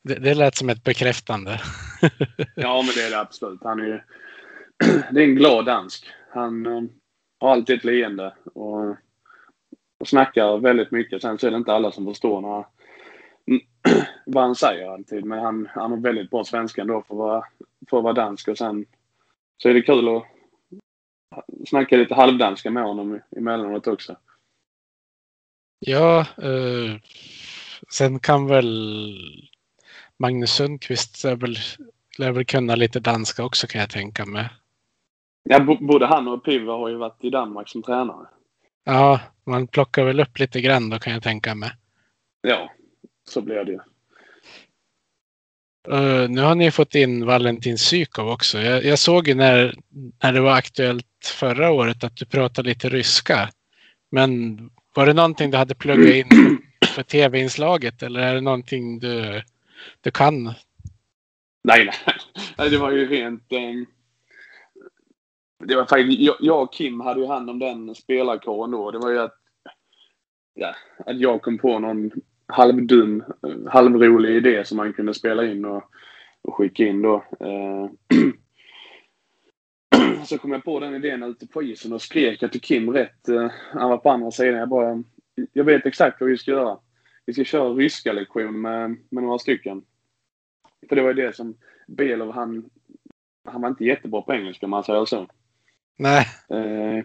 [0.03, 1.51] Det, det lät som ett bekräftande.
[2.57, 3.61] ja, men det är det absolut.
[3.63, 4.01] Han är ju...
[5.13, 6.07] Det är en glad dansk.
[6.35, 6.91] Han um,
[7.41, 8.97] har alltid ett leende och,
[10.01, 11.23] och snackar väldigt mycket.
[11.23, 12.65] Sen så är det inte alla som förstår när,
[14.27, 15.25] vad han säger alltid.
[15.25, 17.45] Men han, han har väldigt bra svenska ändå för att, vara,
[17.91, 18.49] för att vara dansk.
[18.49, 18.87] Och sen
[19.62, 20.24] så är det kul att
[21.68, 24.16] snacka lite halvdanska med honom emellanåt också.
[25.78, 26.97] Ja, eh,
[27.93, 29.18] sen kan väl
[30.16, 31.57] Magnus Sundqvist lär väl,
[32.18, 34.49] lär väl kunna lite danska också kan jag tänka mig.
[35.43, 38.26] Ja, både han och Piva har ju varit i Danmark som tränare.
[38.85, 41.70] Ja, man plockar väl upp lite grann då kan jag tänka mig.
[42.41, 42.72] Ja,
[43.28, 43.78] så blir det ju.
[45.89, 48.61] Uh, nu har ni fått in Valentin Sykov också.
[48.61, 49.74] Jag, jag, såg ju när,
[50.22, 53.49] när det var aktuellt förra året att du pratade lite ryska.
[54.11, 54.59] Men
[54.95, 59.43] var det någonting du hade pluggat in för tv-inslaget eller är det någonting du,
[60.01, 60.45] du kan?
[61.64, 61.91] Nej,
[62.59, 62.70] nej.
[62.70, 63.53] Det var ju rent...
[63.53, 63.87] Um,
[65.64, 68.91] det var faktiskt, jag, jag och Kim hade ju hand om den spelarkåren då.
[68.91, 69.39] Det var ju att,
[70.55, 70.74] ja,
[71.07, 72.11] att jag kom på någon
[72.53, 73.25] halvdum,
[73.71, 75.83] halvrolig idé som man kunde spela in och,
[76.43, 77.25] och skicka in då.
[77.45, 77.91] Uh,
[80.25, 83.29] så kom jag på den idén ute på isen och skrek jag till Kim rätt.
[83.29, 84.59] Uh, han var på andra sidan.
[84.59, 85.03] Jag bara,
[85.53, 86.79] jag vet exakt vad vi ska göra.
[87.27, 89.83] Vi ska köra ryska lektion med, med några stycken.
[90.89, 91.55] För det var ju det som
[91.87, 92.71] Belov, han,
[93.49, 95.27] han var inte jättebra på engelska om man säger så.
[95.99, 96.27] Nej.
[96.49, 97.05] Eh,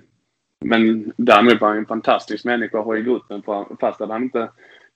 [0.66, 3.44] men däremot var han en fantastisk människa att ha i gruppen
[3.80, 4.50] fast att han inte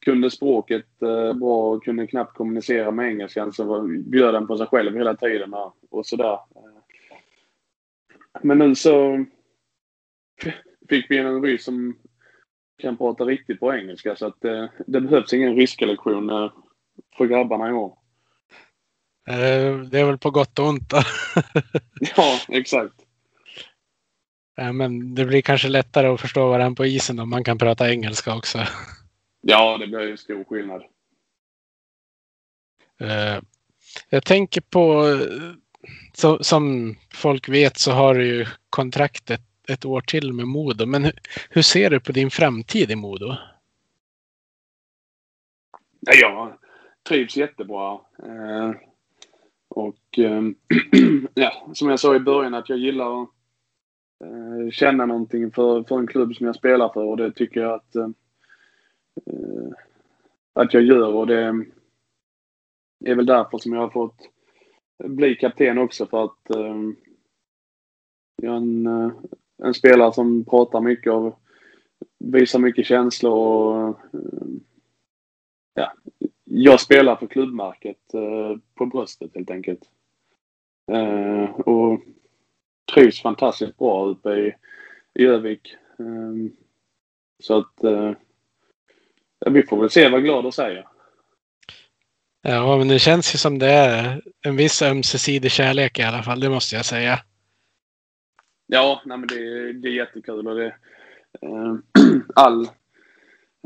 [0.06, 4.68] kunde språket eh, bra och kunde knappt kommunicera med engelskan så bjöd han på sig
[4.68, 5.54] själv hela tiden
[5.90, 6.40] och sådär.
[8.42, 9.26] Men nu så
[10.90, 11.96] fick vi en rys som
[12.82, 16.52] kan prata riktigt bra engelska så att eh, det behövs ingen ryska lektion eh,
[17.18, 17.98] för grabbarna i år.
[19.28, 21.02] Eh, det är väl på gott och ont då.
[22.16, 22.94] ja, exakt.
[24.56, 27.92] Ja, men det blir kanske lättare att förstå varandra på isen om man kan prata
[27.92, 28.60] engelska också.
[29.42, 30.82] Ja, det blir ju stor skillnad.
[33.02, 33.42] Uh,
[34.10, 35.18] jag tänker på,
[36.14, 40.86] så, som folk vet så har du ju kontraktet ett år till med Modo.
[40.86, 41.14] Men hur,
[41.50, 43.36] hur ser du på din framtid i Modo?
[46.00, 46.58] Ja, jag
[47.10, 48.00] trivs jättebra.
[48.24, 48.72] Uh,
[49.68, 50.52] och uh,
[51.34, 53.30] ja, som jag sa i början att jag gillar att
[54.24, 57.74] Eh, känna någonting för, för en klubb som jag spelar för och det tycker jag
[57.74, 58.10] att, eh,
[59.26, 59.72] Eh,
[60.54, 61.66] att jag gör och det
[63.06, 64.30] är väl därför som jag har fått
[65.04, 66.76] bli kapten också för att eh,
[68.42, 69.12] jag är en, eh,
[69.64, 71.40] en spelare som pratar mycket och
[72.20, 74.00] visar mycket känslor och
[75.74, 75.94] ja,
[76.44, 77.98] jag spelar för klubbmärket
[78.76, 79.90] på bröstet helt enkelt.
[81.66, 82.02] och
[82.94, 84.56] trivs fantastiskt bra uppe i,
[85.14, 85.76] i Övik.
[87.44, 87.84] Så att
[89.50, 90.88] vi får väl se vad Glader säger.
[92.42, 96.40] Ja, men det känns ju som det är en viss ömsesidig kärlek i alla fall,
[96.40, 97.20] det måste jag säga.
[98.68, 100.76] Ja, nej, men det, det är jättekul och det
[101.46, 101.76] uh,
[102.36, 102.62] all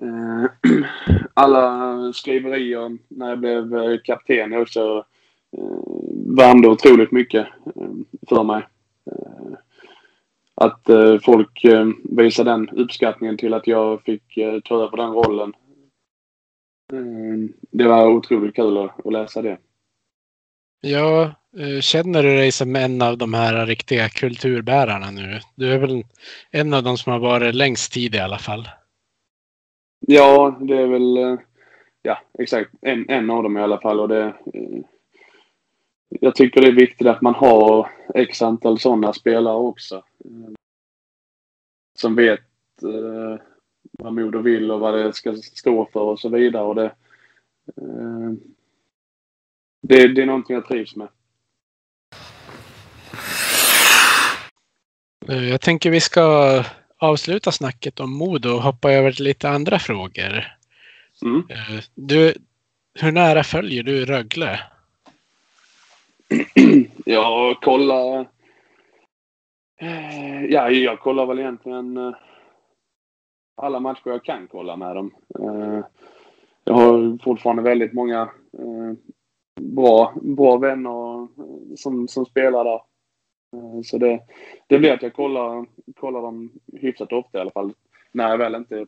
[0.02, 0.46] uh,
[1.34, 4.98] alla skriverier när jag blev kapten också
[5.58, 7.48] uh, värmde otroligt mycket
[8.30, 8.64] för mig.
[9.12, 9.58] Eh,
[10.56, 14.24] att eh, folk eh, visar den uppskattningen till att jag fick
[14.64, 15.54] ta över den rollen.
[17.72, 19.58] Det var otroligt kul att läsa det.
[20.82, 21.32] Ja,
[21.82, 25.40] känner du dig som en av de här riktiga kulturbärarna nu?
[25.56, 26.04] Du är väl
[26.52, 28.70] en av de som har varit längst tid i alla fall?
[30.08, 31.38] Ja, det är väl
[32.02, 34.00] ja, exakt en, en av dem i alla fall.
[34.00, 34.36] Och det,
[36.10, 40.04] jag tycker det är viktigt att man har x antal sådana spelare också.
[42.00, 42.40] Som vet
[42.84, 43.42] eh,
[43.98, 46.64] vad Modo vill och vad det ska stå för och så vidare.
[46.64, 46.86] Och det,
[47.78, 48.32] eh,
[49.82, 51.08] det, det är någonting jag trivs med.
[55.28, 56.64] Eh, jag tänker vi ska
[56.98, 60.48] avsluta snacket om Modo och hoppa över till lite andra frågor.
[61.22, 61.44] Mm.
[61.50, 62.34] Eh, du,
[63.00, 64.60] hur nära följer du Rögle?
[67.06, 68.28] jag kollar...
[69.82, 72.16] Eh, ja, jag kollar väl egentligen
[73.56, 75.16] alla matcher jag kan kolla med dem.
[75.40, 75.86] Eh,
[76.64, 78.22] jag har fortfarande väldigt många
[78.54, 78.94] eh,
[79.62, 81.28] bra, bra vänner
[81.78, 82.82] som, som spelar där.
[83.54, 84.20] Eh, så det,
[84.68, 85.66] det blir att jag kollar,
[86.00, 87.74] kollar dem hyfsat ofta i alla fall.
[88.12, 88.88] När jag väl inte är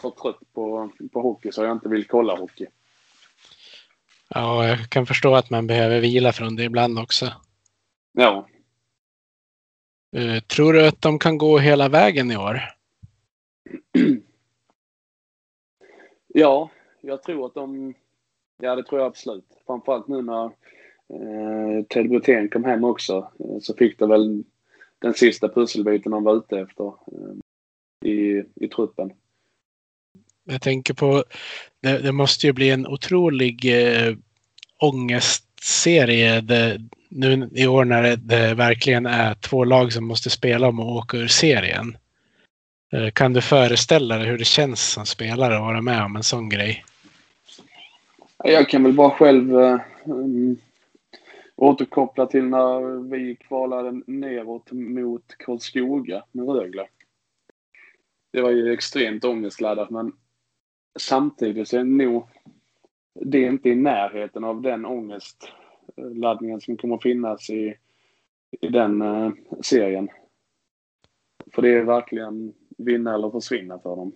[0.00, 2.66] för trött på, på hockey så jag inte vill kolla hockey.
[4.28, 7.32] Ja, jag kan förstå att man behöver vila från det ibland också.
[8.12, 8.48] Ja.
[10.46, 12.75] Tror du att de kan gå hela vägen i år?
[16.26, 16.70] ja,
[17.00, 17.94] jag tror att de...
[18.62, 19.44] Ja, det tror jag absolut.
[19.66, 24.44] Framförallt nu när eh, Ted Brithén kom hem också eh, så fick det väl
[24.98, 29.12] den sista pusselbiten han var ute efter eh, i, i truppen.
[30.44, 31.24] Jag tänker på,
[31.82, 34.16] det, det måste ju bli en otrolig eh,
[34.78, 40.68] ångestserie det, nu i år när det, det, verkligen är två lag som måste spela
[40.68, 41.96] om att åka ur serien.
[42.96, 46.22] Eh, kan du föreställa dig hur det känns som spelare att vara med om en
[46.22, 46.84] sån grej?
[48.44, 49.54] Jag kan väl bara själv
[50.04, 50.56] um,
[51.56, 56.86] återkoppla till när vi kvalade neråt mot Karlskoga med Rögle.
[58.32, 60.12] Det var ju extremt ångestladdat men
[60.98, 62.28] samtidigt så är det nog
[63.20, 67.74] det är inte i närheten av den ångestladdningen som kommer att finnas i,
[68.60, 70.08] i den uh, serien.
[71.54, 74.12] För det är verkligen vinna eller försvinna för dem.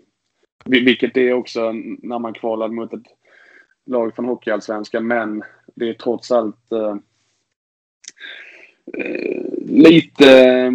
[0.65, 3.07] Vilket det är också när man kvalade mot ett
[3.87, 5.43] lag från Hockeyallsvenskan men
[5.75, 6.97] det är trots allt eh,
[8.99, 10.73] eh lite eh,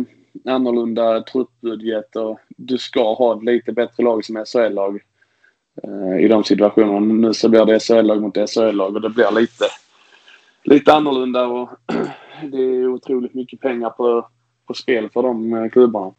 [0.54, 5.04] annorlunda truppbudget och du ska ha ett lite bättre lag som SHL-lag
[5.84, 7.00] eh, i de situationerna.
[7.00, 9.66] Nu så blir det SHL-lag mot SHL-lag och det blir lite,
[10.64, 11.70] lite annorlunda och
[12.52, 14.28] det är otroligt mycket pengar på,
[14.68, 16.14] på spel för de eh, klubbarna.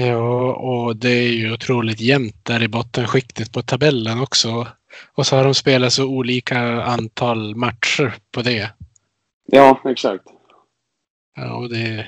[0.00, 4.66] Ja, och det är ju otroligt jämnt där i bottenskiktet på tabellen också.
[5.12, 8.70] Och så har de spelat så olika antal matcher på det.
[9.44, 10.24] Ja, exakt.
[11.36, 12.06] Ja, och det,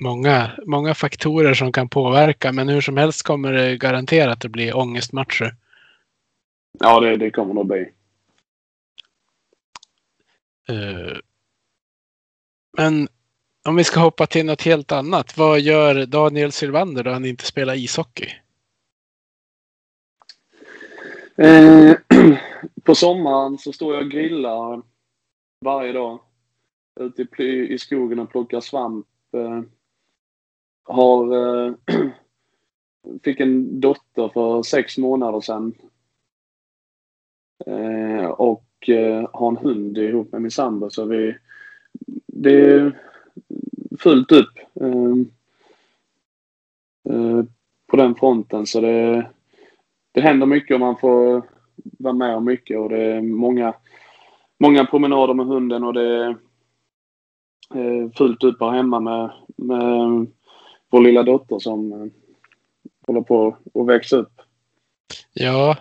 [0.00, 2.52] många, många faktorer som kan påverka.
[2.52, 5.56] Men hur som helst kommer det garanterat att bli ångestmatcher.
[6.78, 7.90] Ja, det, det kommer nog bli.
[10.70, 11.18] Uh,
[12.78, 13.08] men
[13.64, 15.36] om vi ska hoppa till något helt annat.
[15.36, 18.28] Vad gör Daniel Sylvander då han inte spelar ishockey?
[21.36, 21.96] Eh,
[22.82, 24.82] på sommaren så står jag och grillar
[25.64, 26.20] varje dag.
[27.00, 29.06] Ute i, i skogen och plockar svamp.
[29.36, 29.62] Eh,
[30.84, 31.36] har,
[31.66, 31.74] eh,
[33.24, 35.74] fick en dotter för sex månader sedan.
[37.66, 41.36] Eh, och eh, har en hund ihop med min sambo så vi,
[42.26, 43.11] det är
[43.98, 45.30] fullt upp ehm,
[47.08, 47.44] eh,
[47.86, 48.66] på den fronten.
[48.66, 49.30] Så det,
[50.12, 51.42] det händer mycket och man får
[51.82, 52.78] vara med om mycket.
[52.78, 53.74] Och det är många,
[54.58, 56.28] många promenader med hunden och det är
[57.74, 60.26] eh, fullt upp här hemma med, med
[60.90, 62.06] vår lilla dotter som eh,
[63.06, 64.40] håller på att växa upp.
[65.32, 65.76] Ja,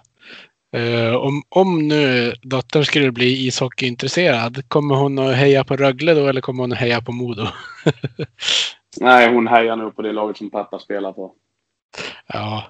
[0.72, 6.28] eh, om, om nu dottern skulle bli ishockeyintresserad, kommer hon att heja på Rögle då
[6.28, 7.47] eller kommer hon att heja på Modo?
[8.99, 11.34] Nej, hon hejar nog på det laget som pappa spelar på.
[12.28, 12.63] Ja.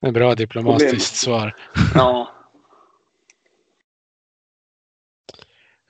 [0.00, 1.50] En bra diplomatiskt Problem.
[1.50, 1.54] svar.
[1.94, 2.32] Ja.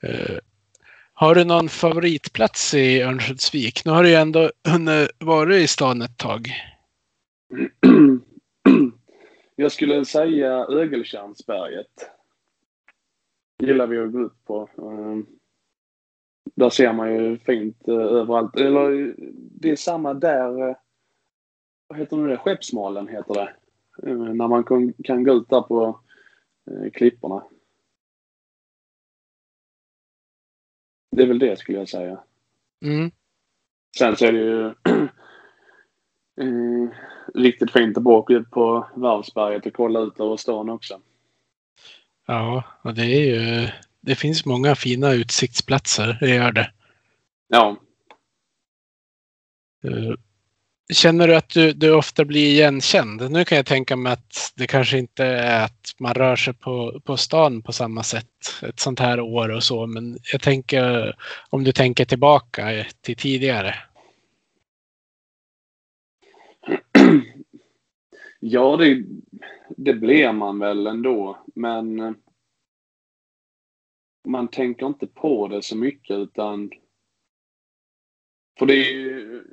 [0.05, 0.39] Uh,
[1.13, 3.85] har du någon favoritplats i Örnsköldsvik?
[3.85, 6.53] Nu har du ju ändå hunnit vara i stan ett tag.
[9.61, 12.11] Jag skulle säga Ögeltjärnsberget.
[13.59, 14.69] gillar vi att gå upp på.
[14.79, 15.27] Ehm,
[16.55, 18.57] där ser man ju fint eh, överallt.
[18.57, 19.15] Eller
[19.61, 20.69] det är samma där.
[20.69, 20.77] Eh,
[21.87, 22.37] vad heter det?
[22.37, 23.55] Skeppsmalen heter det.
[24.11, 24.65] Eh, när man
[25.05, 26.01] kan gå ut där på
[26.93, 27.45] klipporna.
[31.11, 32.25] Det är väl det skulle jag säga.
[32.85, 33.11] Mm.
[33.99, 34.75] Sen så är det ju
[36.41, 36.89] eh,
[37.35, 41.01] riktigt fint att åka ut på Varvsberget och kolla ut över stan också.
[42.27, 43.69] Ja, och det är ju.
[44.01, 46.17] Det finns många fina utsiktsplatser.
[46.21, 46.71] Det gör det.
[47.49, 47.77] Ja.
[49.85, 50.15] Uh,
[50.93, 53.31] Känner du att du, du ofta blir igenkänd?
[53.31, 57.01] Nu kan jag tänka mig att det kanske inte är att man rör sig på,
[57.05, 58.27] på stan på samma sätt
[58.63, 59.87] ett sånt här år och så.
[59.87, 61.15] Men jag tänker
[61.51, 63.75] om du tänker tillbaka till tidigare.
[68.39, 69.05] Ja, det,
[69.77, 71.39] det blir man väl ändå.
[71.55, 72.15] Men
[74.29, 76.71] man tänker inte på det så mycket utan
[78.59, 79.45] för det är ju,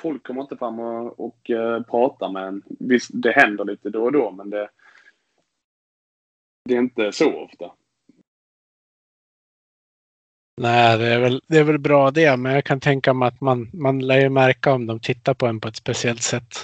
[0.00, 2.62] folk kommer inte fram och, och uh, pratar med en.
[2.78, 4.68] Visst, det händer lite då och då, men det,
[6.64, 7.72] det är inte så ofta.
[10.60, 13.40] Nej, det är, väl, det är väl bra det, men jag kan tänka mig att
[13.40, 16.54] man, man lär ju märka om de tittar på en på ett speciellt sätt.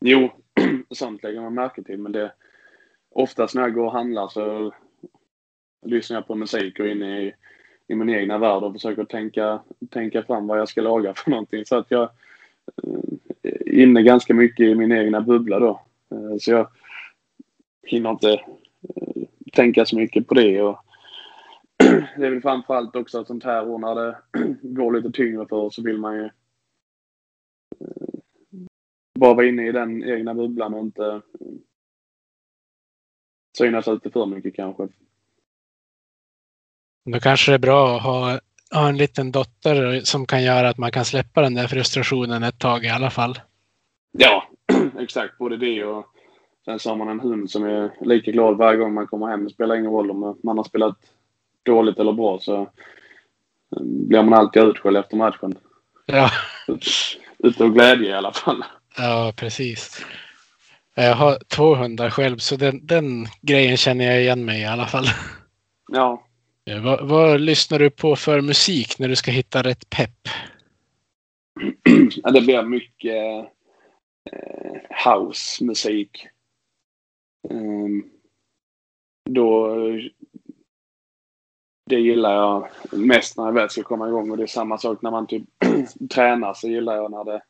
[0.00, 0.30] Jo,
[0.90, 2.32] sånt lägger man märke till, men det
[3.10, 4.74] oftast när jag går och handlar så
[5.86, 7.34] lyssnar jag på musik och är inne i,
[7.86, 11.64] i min egna värld och försöker tänka, tänka fram vad jag ska laga för någonting.
[11.64, 12.10] Så att jag
[13.42, 15.80] är inne ganska mycket i min egna bubbla då.
[16.10, 16.68] Eh, så jag
[17.82, 20.62] hinner inte eh, tänka så mycket på det.
[20.62, 20.78] Och
[22.16, 24.16] det är väl framförallt också ett sånt här år när det
[24.62, 26.30] går lite tyngre för så vill man ju
[29.18, 31.22] bara vara inne i den egna bubblan och inte
[33.58, 34.88] synas lite för mycket kanske.
[37.04, 38.40] Då kanske det är bra att ha,
[38.74, 42.58] ha en liten dotter som kan göra att man kan släppa den där frustrationen ett
[42.58, 43.40] tag i alla fall.
[44.12, 44.48] Ja,
[44.98, 45.38] exakt.
[45.38, 46.06] Både det och
[46.64, 49.44] sen så har man en hund som är lika glad varje gång man kommer hem.
[49.44, 50.96] Det spelar ingen roll om man har spelat
[51.62, 55.58] dåligt eller bra så eh, blir man alltid utskälld efter matchen.
[56.06, 56.30] Ja.
[57.38, 58.64] Utav glädje i alla fall.
[58.98, 60.04] Ja, precis.
[60.94, 64.86] Jag har två hundar själv så den, den grejen känner jag igen mig i alla
[64.86, 65.04] fall.
[65.92, 66.24] Ja.
[66.82, 70.28] Vad, vad lyssnar du på för musik när du ska hitta rätt pepp?
[72.22, 73.48] Ja, det blir mycket
[74.32, 76.26] eh, housemusik.
[77.50, 78.10] Um,
[79.30, 79.76] då
[81.86, 85.02] det gillar jag mest när jag väl ska komma igång och det är samma sak
[85.02, 85.44] när man typ
[86.10, 87.42] tränar så gillar jag när det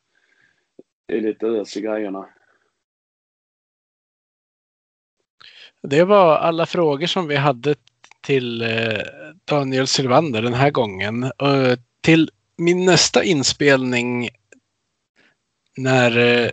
[1.08, 2.28] är lite ös i grejerna.
[5.82, 7.74] Det var alla frågor som vi hade
[8.20, 9.00] till eh,
[9.44, 11.24] Daniel Sylvander den här gången.
[11.24, 14.28] Och till min nästa inspelning
[15.76, 16.50] när eh,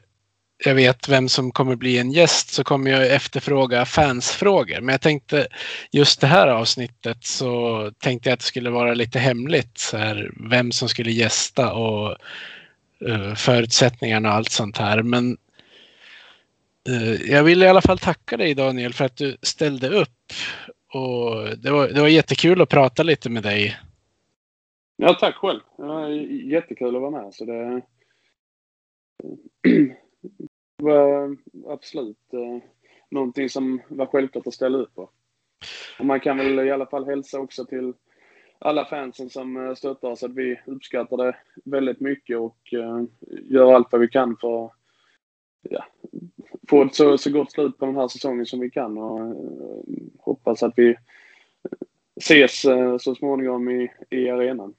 [0.66, 4.82] jag vet vem som kommer bli en gäst så kommer jag efterfråga fansfrågor.
[4.82, 5.48] Men jag tänkte
[5.92, 9.78] just det här avsnittet så tänkte jag att det skulle vara lite hemligt.
[9.78, 12.18] Så här, vem som skulle gästa och
[13.00, 15.04] Eh, förutsättningarna och allt sånt här.
[15.04, 15.38] Men
[16.90, 20.34] eh, jag vill i alla fall tacka dig Daniel för att du ställde upp.
[20.94, 23.78] Och det var, det var jättekul att prata lite med dig.
[24.98, 25.62] Ja, tack själv.
[26.44, 27.34] Jättekul att vara med.
[27.34, 27.82] Så det
[30.78, 31.38] var
[31.68, 32.70] absolut eh,
[33.12, 35.10] någonting som var självklart att ställa upp på.
[36.00, 37.94] Och man kan väl i alla fall hälsa också till
[38.66, 41.36] alla fansen som eh, stöttar oss att vi uppskattar det
[41.66, 43.04] väldigt mycket och eh,
[43.44, 44.72] gör allt vad vi kan för att
[45.70, 45.86] ja,
[46.70, 49.36] få ett så, så gott slut på den här säsongen som vi kan och eh,
[50.20, 50.96] hoppas att vi
[52.16, 52.62] ses
[53.00, 54.74] så småningom i, i arenan.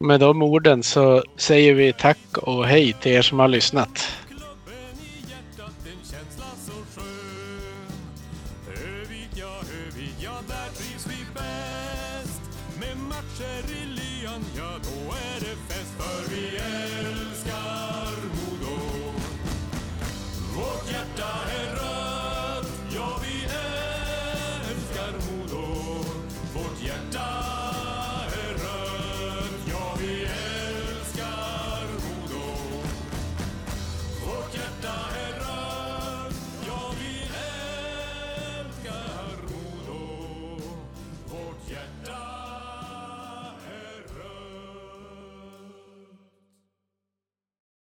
[0.00, 4.27] Med de orden så säger vi tack och hej till er som har lyssnat.